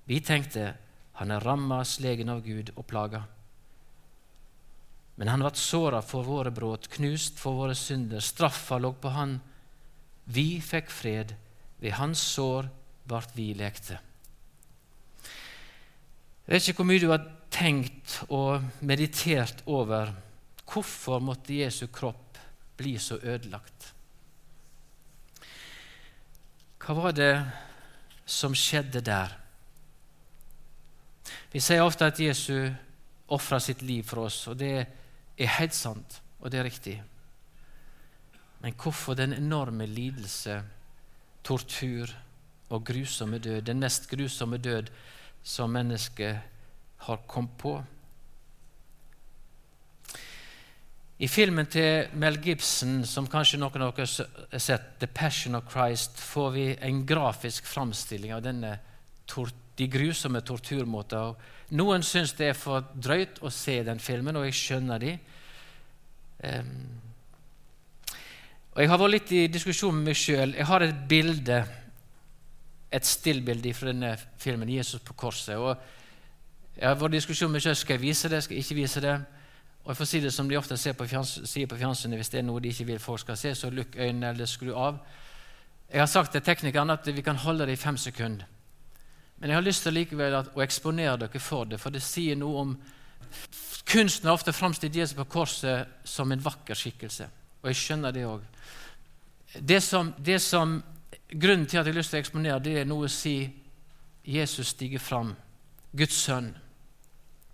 Vi 0.07 0.19
tenkte, 0.23 0.73
han 1.19 1.31
er 1.31 1.43
ramma, 1.43 1.83
slegen 1.85 2.31
av 2.31 2.41
Gud 2.45 2.71
og 2.75 2.87
plaga. 2.87 3.23
Men 5.19 5.29
han 5.29 5.43
ble 5.43 5.51
såra 5.59 6.01
for 6.01 6.25
våre 6.25 6.51
brudd, 6.51 6.87
knust 6.95 7.37
for 7.39 7.59
våre 7.59 7.75
synder. 7.77 8.23
Straffa 8.23 8.79
lå 8.81 8.95
på 8.97 9.11
han. 9.13 9.37
Vi 10.25 10.57
fikk 10.63 10.89
fred. 10.89 11.35
Ved 11.83 11.99
hans 11.99 12.21
sår 12.33 12.69
ble 13.05 13.21
vi 13.35 13.51
lekte. 13.59 13.99
Jeg 16.43 16.51
vet 16.51 16.67
ikke 16.67 16.81
hvor 16.81 16.89
mye 16.89 17.03
du 17.03 17.09
har 17.11 17.27
tenkt 17.53 18.17
og 18.33 18.63
meditert 18.83 19.61
over 19.69 20.09
hvorfor 20.67 21.21
måtte 21.21 21.59
Jesu 21.59 21.85
kropp 21.93 22.22
bli 22.77 22.97
så 22.99 23.19
ødelagt. 23.21 23.93
Hva 26.83 26.95
var 26.97 27.15
det 27.15 27.33
som 28.25 28.55
skjedde 28.55 29.01
der? 29.05 29.37
Vi 31.53 31.61
sier 31.61 31.85
ofte 31.85 32.09
at 32.09 32.19
Jesu 32.19 32.67
ofra 33.33 33.59
sitt 33.61 33.81
liv 33.85 34.03
for 34.03 34.25
oss, 34.25 34.41
og 34.51 34.57
det 34.59 34.73
er 34.81 35.57
helt 35.59 35.75
sant, 35.77 36.19
og 36.41 36.51
det 36.51 36.59
er 36.59 36.67
riktig. 36.67 36.97
Men 38.63 38.75
hvorfor 38.79 39.15
den 39.15 39.35
enorme 39.35 39.85
lidelse, 39.87 40.61
tortur 41.43 42.11
og 42.69 42.85
grusomme 42.87 43.39
død, 43.39 43.61
den 43.61 43.79
mest 43.79 44.09
grusomme 44.09 44.57
død 44.57 44.91
som 45.43 45.71
mennesket 45.71 46.39
har 47.07 47.25
kommet 47.27 47.57
på? 47.59 47.77
I 51.23 51.27
filmen 51.27 51.65
til 51.71 52.09
Mel 52.19 52.35
Gibson, 52.43 52.97
som 53.07 53.29
kanskje 53.31 53.55
noen 53.61 53.85
av 53.85 53.93
dere 53.95 54.07
har 54.51 54.59
sett, 54.59 54.99
'The 54.99 55.07
Passion 55.07 55.55
of 55.55 55.69
Christ', 55.71 56.17
får 56.19 56.49
vi 56.51 56.65
en 56.81 57.05
grafisk 57.07 57.65
framstilling 57.65 58.33
av 58.33 58.41
denne, 58.43 58.79
de 59.77 59.87
grusomme 59.87 60.41
torturmåter. 60.41 61.35
Noen 61.69 62.03
syns 62.03 62.33
det 62.33 62.47
er 62.47 62.57
for 62.59 62.83
drøyt 62.93 63.39
å 63.41 63.49
se 63.49 63.83
den 63.83 63.99
filmen, 63.99 64.35
og 64.35 64.45
jeg 64.45 64.53
skjønner 64.53 64.99
de. 64.99 65.13
Um, 66.43 66.89
og 68.73 68.81
Jeg 68.81 68.89
har 68.89 68.97
vært 68.97 69.11
litt 69.11 69.31
i 69.31 69.47
diskusjon 69.47 69.95
med 69.95 70.03
meg 70.03 70.15
sjøl. 70.15 70.55
Jeg 70.57 70.65
har 70.65 70.81
et 70.81 71.07
bilde, 71.07 71.65
et 72.91 73.05
stillbilde 73.05 73.73
fra 73.73 73.87
denne 73.87 74.17
filmen, 74.37 74.69
'Jesus 74.69 75.01
på 75.01 75.13
korset'. 75.13 75.55
og 75.55 75.77
Jeg 76.75 76.87
har 76.87 76.95
vært 76.95 77.13
i 77.13 77.17
diskusjon 77.17 77.49
med 77.49 77.61
meg 77.61 77.61
sjøl 77.61 77.75
skal 77.75 77.93
jeg 77.93 78.01
vise 78.01 78.29
det, 78.29 78.43
skal 78.43 78.55
jeg 78.55 78.65
ikke 78.65 78.81
vise 78.81 79.01
det. 79.01 79.25
Og 79.83 79.91
jeg 79.91 79.99
får 79.99 80.07
si 80.07 80.19
det 80.23 80.31
som 80.33 80.47
de 80.49 80.57
ofte 80.57 80.77
sier 80.79 80.95
på, 80.95 81.05
på 81.05 81.77
fjernsynet, 81.77 82.17
hvis 82.17 82.31
det 82.31 82.39
er 82.39 82.47
noe 82.47 82.61
de 82.63 82.71
ikke 82.71 82.87
vil 82.87 83.03
folk 83.03 83.19
skal 83.19 83.37
se, 83.37 83.51
så 83.55 83.69
lukk 83.69 83.97
øynene 83.99 84.29
eller 84.31 84.47
skru 84.47 84.71
av. 84.75 85.01
Jeg 85.91 85.99
har 85.99 86.07
sagt 86.07 86.31
til 86.31 86.41
teknikerne 86.41 86.95
at 86.95 87.09
vi 87.15 87.21
kan 87.21 87.35
holde 87.35 87.67
det 87.67 87.75
i 87.75 87.81
fem 87.81 87.97
sekunder. 87.97 88.47
Men 89.37 89.49
jeg 89.49 89.57
har 89.57 89.65
lyst 89.65 89.83
til 89.83 89.93
likevel 89.93 90.37
å 90.39 90.63
eksponere 90.63 91.17
dere 91.25 91.39
for 91.43 91.67
det, 91.67 91.79
for 91.81 91.91
det 91.91 92.01
sier 92.01 92.39
noe 92.39 92.61
om 92.61 92.75
Kunsten 93.89 94.29
har 94.29 94.37
ofte 94.37 94.53
framstilt 94.53 94.95
Jesus 94.95 95.17
på 95.17 95.25
korset 95.25 95.89
som 96.07 96.31
en 96.31 96.41
vakker 96.43 96.77
skikkelse, 96.77 97.25
og 97.61 97.67
jeg 97.67 97.79
skjønner 97.79 98.13
det 98.15 98.23
òg. 98.29 98.45
Det 99.59 99.81
som, 99.83 100.13
det 100.17 100.37
som, 100.41 100.77
grunnen 101.27 101.65
til 101.67 101.81
at 101.81 101.85
jeg 101.85 101.93
har 101.93 101.97
lyst 101.97 102.13
til 102.13 102.21
å 102.21 102.23
eksponere, 102.23 102.61
det 102.63 102.77
er 102.79 102.87
noe 102.87 103.09
å 103.09 103.11
si 103.11 103.35
Jesus 104.23 104.71
stiger 104.71 105.03
fram, 105.03 105.33
Guds 105.91 106.21
sønn. 106.23 106.53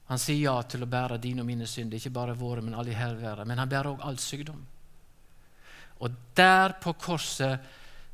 Han 0.10 0.18
sier 0.18 0.42
ja 0.42 0.56
til 0.66 0.84
å 0.84 0.90
bære 0.90 1.20
dine 1.22 1.44
og 1.44 1.48
mine 1.48 1.68
synder, 1.70 2.00
ikke 2.00 2.14
bare 2.14 2.38
våre, 2.38 2.64
men 2.66 2.74
alle 2.74 2.94
i 2.94 2.98
helvete. 2.98 3.46
Men 3.46 3.62
han 3.62 3.70
bærer 3.70 3.92
òg 3.92 4.06
all 4.06 4.18
sykdom. 4.18 4.64
Og 6.00 6.16
der 6.38 6.74
på 6.82 6.96
korset, 6.98 7.60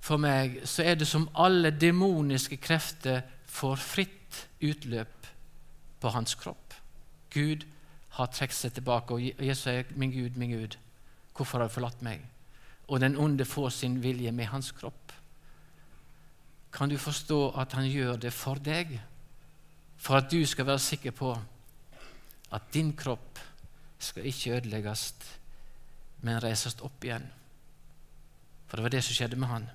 for 0.05 0.21
meg, 0.21 0.59
så 0.69 0.83
er 0.85 0.99
det 0.99 1.07
som 1.09 1.23
alle 1.41 1.71
demoniske 1.73 2.59
krefter 2.61 3.23
får 3.49 3.79
fritt 3.81 4.41
utløp 4.61 5.29
på 6.01 6.11
hans 6.13 6.35
kropp. 6.37 6.75
Gud 7.33 7.65
har 8.19 8.29
trukket 8.29 8.57
seg 8.57 8.75
tilbake, 8.75 9.15
og 9.15 9.21
Jesus 9.47 9.63
sier, 9.63 9.85
'Min 9.95 10.11
Gud, 10.11 10.37
min 10.37 10.51
Gud, 10.51 10.77
hvorfor 11.35 11.57
har 11.59 11.67
du 11.67 11.73
forlatt 11.73 12.01
meg?' 12.01 12.25
Og 12.87 12.99
den 12.99 13.17
onde 13.17 13.45
får 13.45 13.69
sin 13.69 14.03
vilje 14.03 14.31
med 14.31 14.45
hans 14.45 14.71
kropp. 14.71 15.11
Kan 16.71 16.89
du 16.89 16.97
forstå 16.97 17.57
at 17.57 17.73
han 17.73 17.89
gjør 17.89 18.15
det 18.15 18.33
for 18.33 18.55
deg, 18.55 18.99
for 19.97 20.15
at 20.15 20.31
du 20.31 20.45
skal 20.45 20.65
være 20.65 20.79
sikker 20.79 21.11
på 21.11 21.37
at 22.51 22.73
din 22.73 22.93
kropp 22.97 23.39
skal 23.99 24.25
ikke 24.25 24.57
ødelegges, 24.57 25.13
men 26.21 26.41
reises 26.43 26.77
opp 26.81 27.03
igjen. 27.03 27.25
For 28.67 28.77
det 28.77 28.83
var 28.83 28.93
det 28.93 29.03
som 29.05 29.17
skjedde 29.17 29.39
med 29.39 29.49
han. 29.49 29.69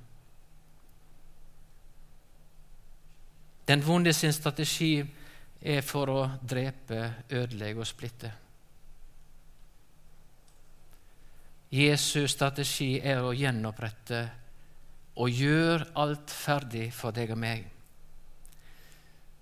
Den 3.68 3.86
vonde 3.86 4.12
sin 4.12 4.32
strategi 4.34 4.98
er 5.60 5.82
for 5.86 6.10
å 6.10 6.20
drepe, 6.42 7.02
ødelegge 7.30 7.82
og 7.82 7.86
splitte. 7.86 8.32
Jesus' 11.70 12.32
strategi 12.34 12.96
er 12.98 13.22
å 13.22 13.34
gjenopprette 13.36 14.24
og 15.22 15.30
gjøre 15.30 15.92
alt 16.02 16.32
ferdig 16.34 16.88
for 16.94 17.14
deg 17.14 17.30
og 17.30 17.38
meg. 17.38 17.68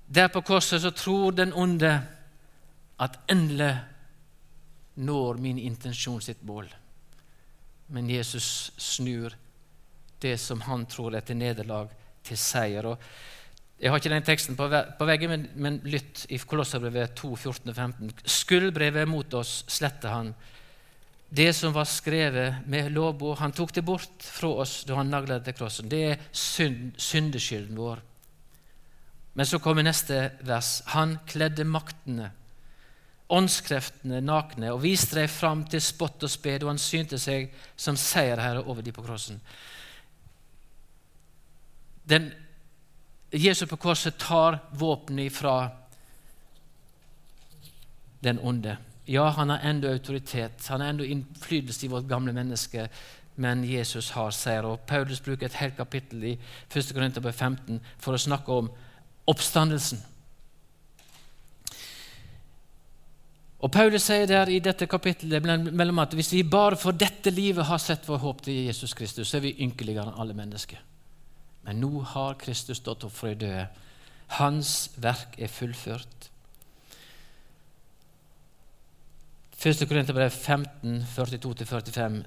Der 0.08 0.28
på 0.32 0.42
korset 0.44 0.82
så 0.82 0.92
tror 0.92 1.32
den 1.36 1.54
onde 1.56 1.94
at 2.98 3.18
endelig 3.30 3.74
når 4.98 5.38
min 5.42 5.58
intensjon 5.62 6.20
sitt 6.22 6.42
mål. 6.46 6.66
Men 7.94 8.10
Jesus 8.10 8.72
snur 8.76 9.34
det 10.18 10.36
som 10.42 10.60
han 10.66 10.84
tror 10.90 11.14
er 11.14 11.24
til 11.24 11.38
nederlag, 11.38 11.92
til 12.26 12.38
seier. 12.40 12.86
Og 12.90 12.98
jeg 13.78 13.92
har 13.92 14.00
ikke 14.00 14.10
den 14.10 14.26
teksten 14.26 14.58
på, 14.58 14.66
veggen, 15.06 15.30
men, 15.30 15.46
men 15.54 15.80
lytt 15.86 16.24
i 16.34 16.40
Kolosserbrevet 16.42 17.14
2, 17.16 17.34
14 17.36 17.70
og 17.70 17.76
15. 17.76 18.14
Skuldbrevet 18.26 19.08
mot 19.08 19.38
oss 19.38 19.60
slette 19.70 20.10
han. 20.10 20.32
Det 21.28 21.52
som 21.54 21.74
var 21.76 21.86
skrevet 21.86 22.66
med 22.66 22.90
lovbord, 22.90 23.38
han 23.38 23.54
tok 23.54 23.74
det 23.76 23.84
bort 23.86 24.24
fra 24.24 24.50
oss 24.64 24.80
da 24.88 24.96
han 24.98 25.12
nagla 25.12 25.38
det 25.38 25.50
til 25.50 25.58
krossen. 25.60 25.90
Det 25.92 26.02
er 26.08 26.26
synd, 26.32 26.96
syndeskylden 26.98 27.78
vår. 27.78 28.02
Men 29.38 29.46
så 29.46 29.60
kommer 29.62 29.86
neste 29.86 30.32
vers. 30.42 30.80
Han 30.96 31.18
kledde 31.28 31.68
maktene 31.68 32.32
åndskreftene 33.28 34.20
nakne 34.24 34.72
og 34.72 34.82
viste 34.82 35.18
dem 35.18 35.28
fram 35.28 35.64
til 35.68 35.82
spott 35.84 36.22
og 36.24 36.30
sped, 36.32 36.64
og 36.64 36.72
han 36.72 36.80
synte 36.80 37.18
seg 37.20 37.50
som 37.76 37.96
seierherre 37.96 38.64
over 38.64 38.82
dem 38.82 38.96
på 38.96 39.04
krossen. 39.04 39.40
Den, 42.08 42.30
Jesus 43.32 43.68
på 43.68 43.76
korset 43.76 44.16
tar 44.16 44.62
våpenet 44.72 45.32
fra 45.32 45.68
den 48.24 48.40
onde. 48.40 48.78
Ja, 49.08 49.28
han 49.28 49.50
har 49.50 49.58
enda 49.64 49.92
autoritet, 49.92 50.66
han 50.68 50.80
har 50.80 50.88
enda 50.88 51.04
innflytelse 51.04 51.86
i 51.86 51.88
vårt 51.88 52.08
gamle 52.08 52.32
menneske, 52.32 52.88
men 53.36 53.64
Jesus 53.64 54.10
har 54.10 54.30
seier. 54.30 54.66
Og 54.66 54.80
Paulus 54.80 55.20
bruker 55.20 55.46
et 55.46 55.60
helt 55.60 55.76
kapittel 55.76 56.24
i 56.24 56.38
1. 56.74 56.92
Korinterbrev 56.94 57.32
15 57.32 57.80
for 57.98 58.16
å 58.16 58.20
snakke 58.20 58.52
om 58.52 58.70
oppstandelsen. 59.28 60.02
Og 63.58 63.72
Paulus 63.74 64.04
sier 64.06 64.28
der 64.30 64.50
i 64.54 64.60
dette 64.62 64.86
kapittelet 64.86 65.42
mellom 65.42 65.98
at 65.98 66.12
hvis 66.14 66.30
vi 66.36 66.44
bare 66.46 66.78
for 66.78 66.94
dette 66.94 67.32
livet 67.34 67.66
har 67.66 67.80
sett 67.82 68.06
vår 68.06 68.20
håp 68.22 68.44
til 68.46 68.68
Jesus 68.68 68.94
Kristus, 68.94 69.28
så 69.28 69.40
er 69.40 69.48
vi 69.48 69.56
ynkeligere 69.64 70.06
enn 70.06 70.20
alle 70.22 70.36
mennesker. 70.38 70.78
Men 71.66 71.80
nå 71.82 72.04
har 72.14 72.38
Kristus 72.38 72.78
stått 72.78 73.02
opp 73.08 73.16
fra 73.16 73.32
de 73.32 73.40
døde. 73.42 73.66
Hans 74.38 74.92
verk 75.02 75.34
er 75.42 75.50
fullført. 75.50 76.28
1. 79.58 79.82
Korinterbrev 79.90 80.30
15, 80.30 81.02
42-45. 81.16 82.22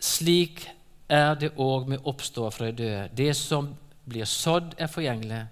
Slik 0.00 0.64
er 1.12 1.34
det 1.36 1.52
òg 1.60 1.90
med 1.92 2.08
oppstå 2.08 2.48
fra 2.48 2.70
de 2.70 2.78
døde. 2.80 3.06
Det 3.12 3.34
som 3.36 3.74
blir 4.08 4.24
sådd, 4.24 4.72
er 4.80 4.88
forgjengelig, 4.88 5.44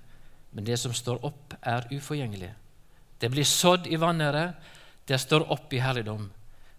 men 0.56 0.66
det 0.66 0.80
som 0.80 0.96
står 0.96 1.20
opp, 1.28 1.54
er 1.60 1.84
uforgjengelig. 1.92 2.54
Det 3.20 3.28
blir 3.30 3.44
sådd 3.44 3.84
i 3.86 4.00
vanære 4.00 4.46
det 5.10 5.18
står 5.18 5.48
opp 5.50 5.72
i 5.74 5.80
herligdom. 5.82 6.28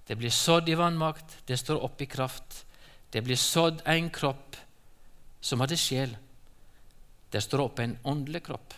Det 0.07 0.15
blir 0.15 0.31
sådd 0.31 0.69
i 0.69 0.75
vannmakt, 0.79 1.41
det 1.45 1.57
står 1.59 1.81
opp 1.83 2.01
i 2.01 2.05
kraft. 2.07 2.65
Det 3.11 3.21
blir 3.21 3.35
sådd 3.35 3.81
en 3.85 4.07
kropp 4.09 4.55
som 5.43 5.59
hadde 5.59 5.75
sjel. 5.75 6.13
Det 7.31 7.41
står 7.43 7.63
opp 7.65 7.79
en 7.83 7.97
åndelig 8.07 8.43
kropp. 8.45 8.73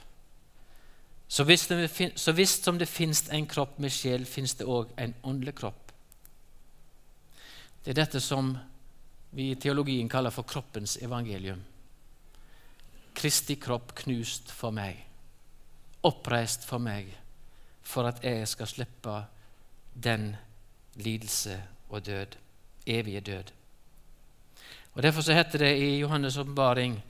Så 1.27 1.43
visst, 1.43 2.63
som 2.63 2.77
det 2.77 2.89
finnes 2.89 3.29
en 3.29 3.45
kropp 3.49 3.77
med 3.77 3.93
sjel, 3.93 4.25
finnes 4.25 4.55
det 4.57 4.65
òg 4.65 4.89
en 4.97 5.13
åndelig 5.21 5.53
kropp. 5.61 5.91
Det 7.83 7.93
er 7.93 7.99
dette 7.99 8.21
som 8.21 8.55
vi 9.37 9.51
i 9.51 9.59
teologien 9.59 10.09
kaller 10.09 10.33
for 10.33 10.49
kroppens 10.49 10.95
evangelium. 11.01 11.61
Kristi 13.13 13.59
kropp 13.61 13.93
knust 14.01 14.49
for 14.49 14.73
meg, 14.73 14.97
oppreist 16.09 16.65
for 16.65 16.81
meg, 16.81 17.13
for 17.85 18.09
at 18.09 18.23
jeg 18.25 18.49
skal 18.49 18.69
slippe 18.69 19.17
den 19.93 20.35
lidelse 20.95 21.63
og 21.89 22.05
død. 22.05 22.27
evige 22.85 23.19
død. 23.19 23.43
Og 24.93 25.03
Derfor 25.03 25.21
så 25.21 25.33
heter 25.33 25.57
det 25.57 25.77
i 25.77 26.03
Johannes' 26.03 26.39
åpenbaring, 26.39 27.03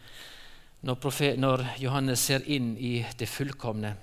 når, 0.81 1.35
når 1.35 1.65
Johannes 1.79 2.19
ser 2.19 2.39
inn 2.45 2.77
i 2.77 3.05
det 3.19 3.29
fullkomne 3.29 3.95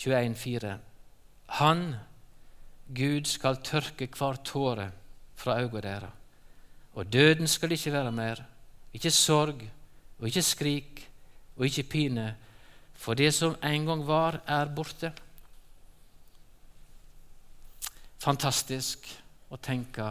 21,4 0.00 0.74
Han, 1.46 1.94
Gud, 2.94 3.24
skal 3.24 3.56
tørke 3.64 4.08
hver 4.18 4.38
tåre 4.44 4.90
fra 5.34 5.60
øynene 5.60 5.82
deres. 5.82 6.10
Og 6.94 7.12
døden 7.12 7.46
skal 7.46 7.72
ikke 7.72 7.92
være 7.92 8.12
mer, 8.12 8.42
ikke 8.94 9.10
sorg 9.10 9.62
og 10.18 10.26
ikke 10.26 10.42
skrik 10.42 11.08
og 11.56 11.64
ikke 11.64 11.82
pine, 11.82 12.36
for 12.94 13.14
det 13.14 13.34
som 13.34 13.56
en 13.64 13.86
gang 13.86 14.06
var, 14.06 14.40
er 14.46 14.74
borte. 14.74 15.12
Fantastisk 18.20 19.06
å 19.48 19.56
tenke, 19.56 20.10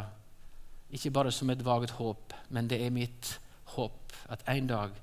ikke 0.90 1.12
bare 1.14 1.32
som 1.32 1.50
et 1.54 1.62
vagt 1.66 1.94
håp, 2.00 2.34
men 2.50 2.68
det 2.68 2.80
er 2.82 2.94
mitt 2.94 3.36
håp 3.76 4.16
at 4.34 4.42
en 4.50 4.70
dag 4.70 4.96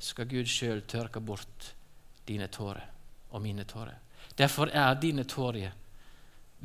skal 0.00 0.28
Gud 0.30 0.48
sjøl 0.48 0.80
tørke 0.88 1.20
bort 1.20 1.72
dine 2.28 2.48
tårer 2.52 2.86
og 3.30 3.42
mine 3.44 3.64
tårer. 3.68 3.98
Derfor 4.36 4.72
er 4.72 4.96
dine 5.00 5.24
tårer 5.28 5.72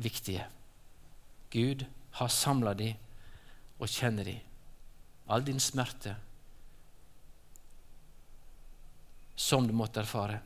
viktige. 0.00 0.46
Gud 1.52 1.84
har 2.18 2.28
samla 2.32 2.72
de 2.74 2.92
og 3.78 3.88
kjenner 3.88 4.24
de. 4.24 4.38
All 5.28 5.44
din 5.44 5.60
smerte 5.60 6.14
som 9.36 9.66
du 9.66 9.74
måtte 9.76 10.00
erfare. 10.00 10.40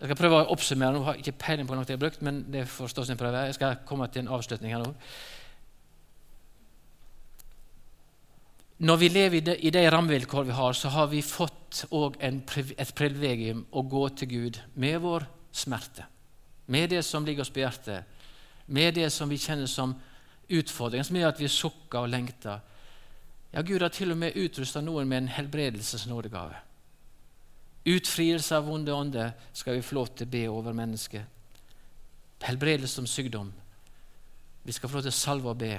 Jeg 0.00 0.08
skal 0.08 0.16
prøve 0.16 0.38
å 0.40 0.52
oppsummere. 0.54 0.96
Nå 0.96 1.04
har 1.04 1.18
ikke 1.20 1.36
peiling 1.36 1.68
på 1.68 1.76
noe 1.76 1.84
jeg 1.84 1.98
har 1.98 2.00
brukt, 2.00 2.22
men 2.24 2.40
det 2.48 2.64
får 2.72 2.88
stå 2.94 3.04
sin 3.04 3.18
prøve. 3.20 3.44
Jeg 3.50 3.58
skal 3.58 3.82
komme 3.88 4.08
til 4.08 4.24
en 4.24 4.32
avslutning 4.32 4.72
her 4.72 4.80
nå. 4.80 4.94
Når 8.80 8.96
vi 8.96 9.10
lever 9.12 9.50
i 9.60 9.70
de, 9.70 9.82
rammevilkår 9.92 10.46
vi 10.48 10.56
har, 10.56 10.72
så 10.72 10.88
har 10.88 11.10
vi 11.12 11.20
fått 11.20 11.82
et 12.24 12.94
privilegium 12.96 13.66
å 13.76 13.82
gå 13.84 14.06
til 14.16 14.30
Gud 14.30 14.60
med 14.80 15.02
vår 15.04 15.26
smerte, 15.52 16.06
med 16.64 16.88
det 16.94 17.02
som 17.04 17.26
ligger 17.26 17.44
oss 17.44 17.52
på 17.52 17.60
hjertet, 17.60 18.08
med 18.72 18.96
det 18.96 19.10
som 19.12 19.28
vi 19.28 19.36
kjenner 19.36 19.68
som 19.68 19.92
utfordringer, 20.48 21.04
som 21.04 21.20
gjør 21.20 21.34
at 21.34 21.42
vi 21.42 21.52
sukker 21.52 22.06
og 22.06 22.08
lengter. 22.14 22.64
Ja, 23.52 23.60
Gud 23.60 23.84
har 23.84 23.92
til 23.92 24.14
og 24.14 24.20
med 24.22 24.38
utrusta 24.38 24.80
noen 24.80 25.10
med 25.10 25.26
en 25.26 25.32
helbredelsesnådegave. 25.36 26.69
Utfrielse 27.88 28.56
av 28.56 28.66
vonde 28.68 28.92
ånder 28.92 29.32
skal 29.56 29.78
vi 29.78 29.84
få 29.84 29.96
lov 29.96 30.10
til 30.12 30.28
å 30.28 30.32
be 30.34 30.42
over 30.52 30.76
mennesket. 30.76 31.24
Helbredelse 32.44 33.00
som 33.00 33.08
sykdom. 33.08 33.52
Vi 34.64 34.72
skal 34.76 34.90
få 34.90 34.98
lov 34.98 35.06
til 35.06 35.14
å 35.14 35.20
salve 35.20 35.52
og 35.52 35.60
be. 35.60 35.74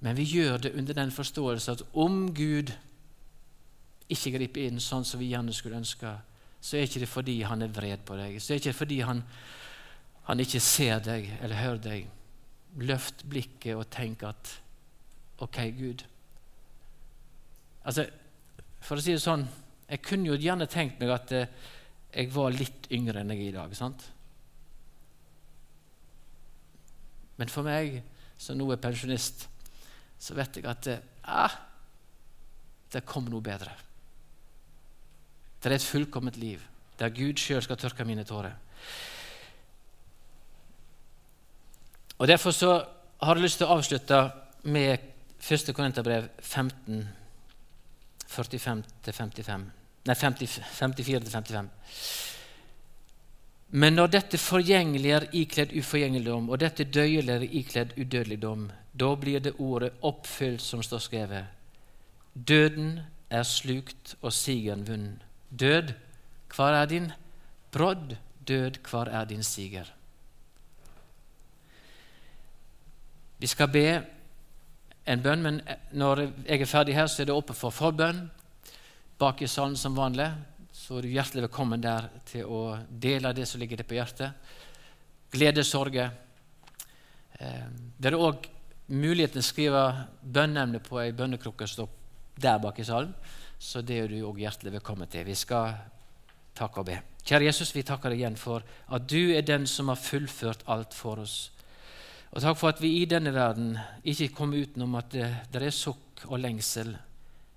Men 0.00 0.16
vi 0.16 0.24
gjør 0.24 0.62
det 0.64 0.74
under 0.78 0.96
den 0.96 1.10
forståelse 1.12 1.72
at 1.72 1.82
om 1.92 2.28
Gud 2.34 2.72
ikke 4.10 4.32
griper 4.38 4.66
inn 4.66 4.80
sånn 4.82 5.04
som 5.06 5.20
vi 5.20 5.32
gjerne 5.32 5.54
skulle 5.54 5.78
ønske, 5.82 6.14
så 6.60 6.76
er 6.76 6.86
ikke 6.86 7.02
det 7.02 7.10
fordi 7.10 7.36
han 7.46 7.62
er 7.62 7.72
vred 7.72 8.02
på 8.06 8.16
deg, 8.18 8.38
så 8.42 8.52
er 8.52 8.60
ikke 8.60 8.72
det 8.72 8.78
fordi 8.78 9.00
han, 9.06 9.22
han 10.28 10.42
ikke 10.42 10.62
ser 10.62 11.02
deg 11.04 11.28
eller 11.40 11.62
hører 11.62 11.84
deg. 11.84 12.08
Løft 12.86 13.24
blikket 13.26 13.74
og 13.76 13.88
tenk 13.90 14.22
at 14.28 14.54
OK, 15.42 15.58
Gud. 15.74 16.04
Altså, 17.84 18.06
For 18.80 18.96
å 18.96 19.02
si 19.04 19.12
det 19.12 19.20
sånn 19.20 19.42
jeg 19.90 20.02
kunne 20.06 20.30
jo 20.30 20.38
gjerne 20.38 20.68
tenkt 20.70 21.00
meg 21.02 21.10
at 21.14 21.32
eh, 21.34 21.50
jeg 22.10 22.30
var 22.34 22.54
litt 22.54 22.86
yngre 22.94 23.22
enn 23.22 23.32
jeg 23.34 23.42
er 23.42 23.48
i 23.50 23.56
dag. 23.56 23.74
sant? 23.74 24.06
Men 27.40 27.50
for 27.50 27.66
meg 27.66 28.00
som 28.40 28.58
nå 28.58 28.68
er 28.72 28.80
pensjonist, 28.80 29.46
så 30.20 30.36
vet 30.36 30.60
jeg 30.60 30.68
at 30.70 30.90
eh, 30.92 31.04
ah, 31.24 31.56
det 32.90 33.06
kommer 33.08 33.32
noe 33.34 33.44
bedre. 33.44 33.72
Det 35.60 35.70
er 35.70 35.76
et 35.76 35.90
fullkomment 35.90 36.38
liv 36.40 36.62
der 37.00 37.12
Gud 37.16 37.40
sjøl 37.40 37.62
skal 37.64 37.78
tørke 37.80 38.04
mine 38.04 38.26
tårer. 38.28 38.52
Og 42.20 42.28
Derfor 42.28 42.52
så 42.52 42.72
har 43.22 43.36
jeg 43.36 43.44
lyst 43.46 43.60
til 43.60 43.68
å 43.68 43.78
avslutte 43.78 44.20
med 44.68 45.08
1. 45.40 45.72
Korinterbrev 45.72 46.28
15, 46.44 47.08
45-55. 48.28 49.79
Nei, 50.04 50.14
54-55. 50.14 51.68
Men 53.70 53.94
når 53.94 54.06
dette 54.10 54.38
forgjengelige 54.40 55.14
er 55.14 55.26
ikledd 55.36 55.74
uforgjengeligdom, 55.78 56.48
og 56.50 56.60
dette 56.60 56.84
døyelige 56.84 57.36
er 57.36 57.56
ikledd 57.60 57.92
udødeligdom, 57.98 58.70
da 59.00 59.10
blir 59.14 59.40
det 59.44 59.52
ordet 59.58 59.92
oppfylt 60.02 60.62
som 60.62 60.82
står 60.82 61.04
skrevet. 61.04 61.44
Døden 62.34 63.00
er 63.30 63.42
slukt 63.42 64.16
og 64.22 64.32
sigeren 64.32 64.86
vunnet. 64.88 65.22
Død, 65.50 65.92
hvor 66.56 66.74
er 66.74 66.86
din 66.86 67.12
brodd? 67.72 68.16
Død, 68.48 68.80
hvor 68.90 69.04
er 69.04 69.24
din 69.24 69.42
siger? 69.42 69.84
Vi 73.38 73.46
skal 73.46 73.68
be 73.68 74.02
en 75.06 75.22
bønn, 75.22 75.42
men 75.42 75.60
når 75.92 76.20
jeg 76.46 76.60
er 76.60 76.66
ferdig 76.66 76.94
her, 76.94 77.06
så 77.06 77.22
er 77.22 77.26
det 77.26 77.34
oppe 77.34 77.54
for 77.54 77.70
forbønn 77.70 78.30
bak 79.20 79.42
i 79.42 79.48
salen 79.48 79.76
som 79.76 79.96
vanlig, 79.96 80.30
så 80.72 80.96
er 80.96 81.04
du 81.04 81.12
hjertelig 81.12 81.42
velkommen 81.44 81.82
der 81.82 82.06
til 82.28 82.48
å 82.48 82.60
dele 82.88 83.34
det 83.36 83.44
som 83.48 83.60
ligger 83.60 83.82
deg 83.82 83.88
på 83.88 83.98
hjertet. 83.98 84.54
Glede, 85.34 85.64
sorger. 85.66 86.14
Eh, 87.36 87.66
det 88.00 88.08
er 88.10 88.16
òg 88.16 88.48
muligheten 88.88 89.36
til 89.36 89.44
å 89.44 89.48
skrive 89.50 89.82
bønneemne 90.24 90.80
på 90.82 91.02
ei 91.02 91.12
bønnekrukke 91.12 91.68
som 91.68 91.82
står 91.82 92.40
der 92.40 92.62
bak 92.64 92.80
i 92.80 92.86
salen. 92.88 93.12
Så 93.60 93.84
det 93.84 93.98
er 94.00 94.08
du 94.08 94.16
òg 94.24 94.40
hjertelig 94.40 94.78
velkommen 94.78 95.10
til. 95.12 95.28
Vi 95.28 95.36
skal 95.36 95.76
takke 96.56 96.80
og 96.80 96.88
be. 96.88 96.96
Kjære 97.20 97.50
Jesus, 97.50 97.74
vi 97.76 97.84
takker 97.84 98.14
deg 98.14 98.22
igjen 98.22 98.40
for 98.40 98.64
at 98.64 99.04
du 99.04 99.34
er 99.36 99.44
den 99.44 99.68
som 99.68 99.92
har 99.92 100.00
fullført 100.00 100.64
alt 100.64 100.96
for 100.96 101.20
oss. 101.26 101.50
Og 102.32 102.40
takk 102.40 102.56
for 102.56 102.72
at 102.72 102.80
vi 102.80 102.94
i 103.02 103.06
denne 103.10 103.34
verden 103.36 103.74
ikke 104.00 104.32
kommer 104.32 104.64
utenom 104.64 104.96
at 104.96 105.12
det, 105.12 105.28
det 105.52 105.66
er 105.66 105.76
sukk 105.76 106.24
og 106.30 106.40
lengsel 106.40 106.96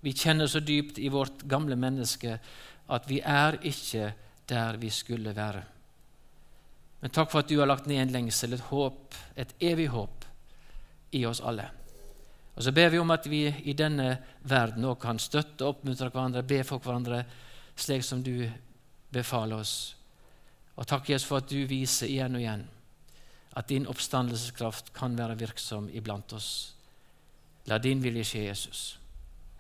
vi 0.04 0.13
kjenner 0.13 0.50
så 0.52 0.60
dypt 0.60 1.00
i 1.00 1.10
vårt 1.10 1.46
gamle 1.48 1.78
menneske 1.80 2.36
at 2.92 3.06
vi 3.08 3.22
er 3.24 3.58
ikke 3.63 4.10
der 4.50 4.78
vi 4.82 4.89
skulle 4.92 5.32
være. 5.36 5.62
Men 7.00 7.12
takk 7.12 7.32
for 7.32 7.44
at 7.44 7.50
du 7.52 7.58
har 7.60 7.68
lagt 7.68 7.88
ned 7.88 8.02
en 8.02 8.12
lengsel, 8.12 8.54
et 8.54 8.68
håp, 8.68 9.16
et 9.36 9.56
evig 9.63 9.88
håp 9.92 10.26
i 11.16 11.24
oss 11.28 11.42
alle. 11.44 11.70
Og 12.56 12.63
Så 12.63 12.72
ber 12.72 12.89
vi 12.89 13.00
om 13.00 13.12
at 13.12 13.26
vi 13.30 13.48
i 13.48 13.74
denne 13.74 14.18
verden 14.44 14.86
òg 14.86 15.00
kan 15.02 15.20
støtte 15.20 15.66
oppmuntre 15.66 16.10
hverandre, 16.10 16.44
be 16.44 16.62
for 16.63 16.80
hverandre, 16.80 17.24
slik 17.76 18.04
som 18.04 18.24
du 18.24 18.50
befaler 19.12 19.56
oss. 19.58 19.96
Og 20.76 20.88
takk 20.88 21.10
Jesus 21.10 21.28
for 21.28 21.42
at 21.42 21.50
du 21.50 21.66
viser 21.68 22.08
igjen 22.08 22.36
og 22.36 22.42
igjen 22.42 22.68
at 23.54 23.70
din 23.70 23.88
oppstandelseskraft 23.88 24.94
kan 24.94 25.18
være 25.18 25.38
virksom 25.38 25.89
iblant 25.94 26.34
oss. 26.34 26.74
La 27.70 27.78
din 27.78 28.02
vilje 28.04 28.24
skje, 28.24 28.46
Jesus. 28.48 29.03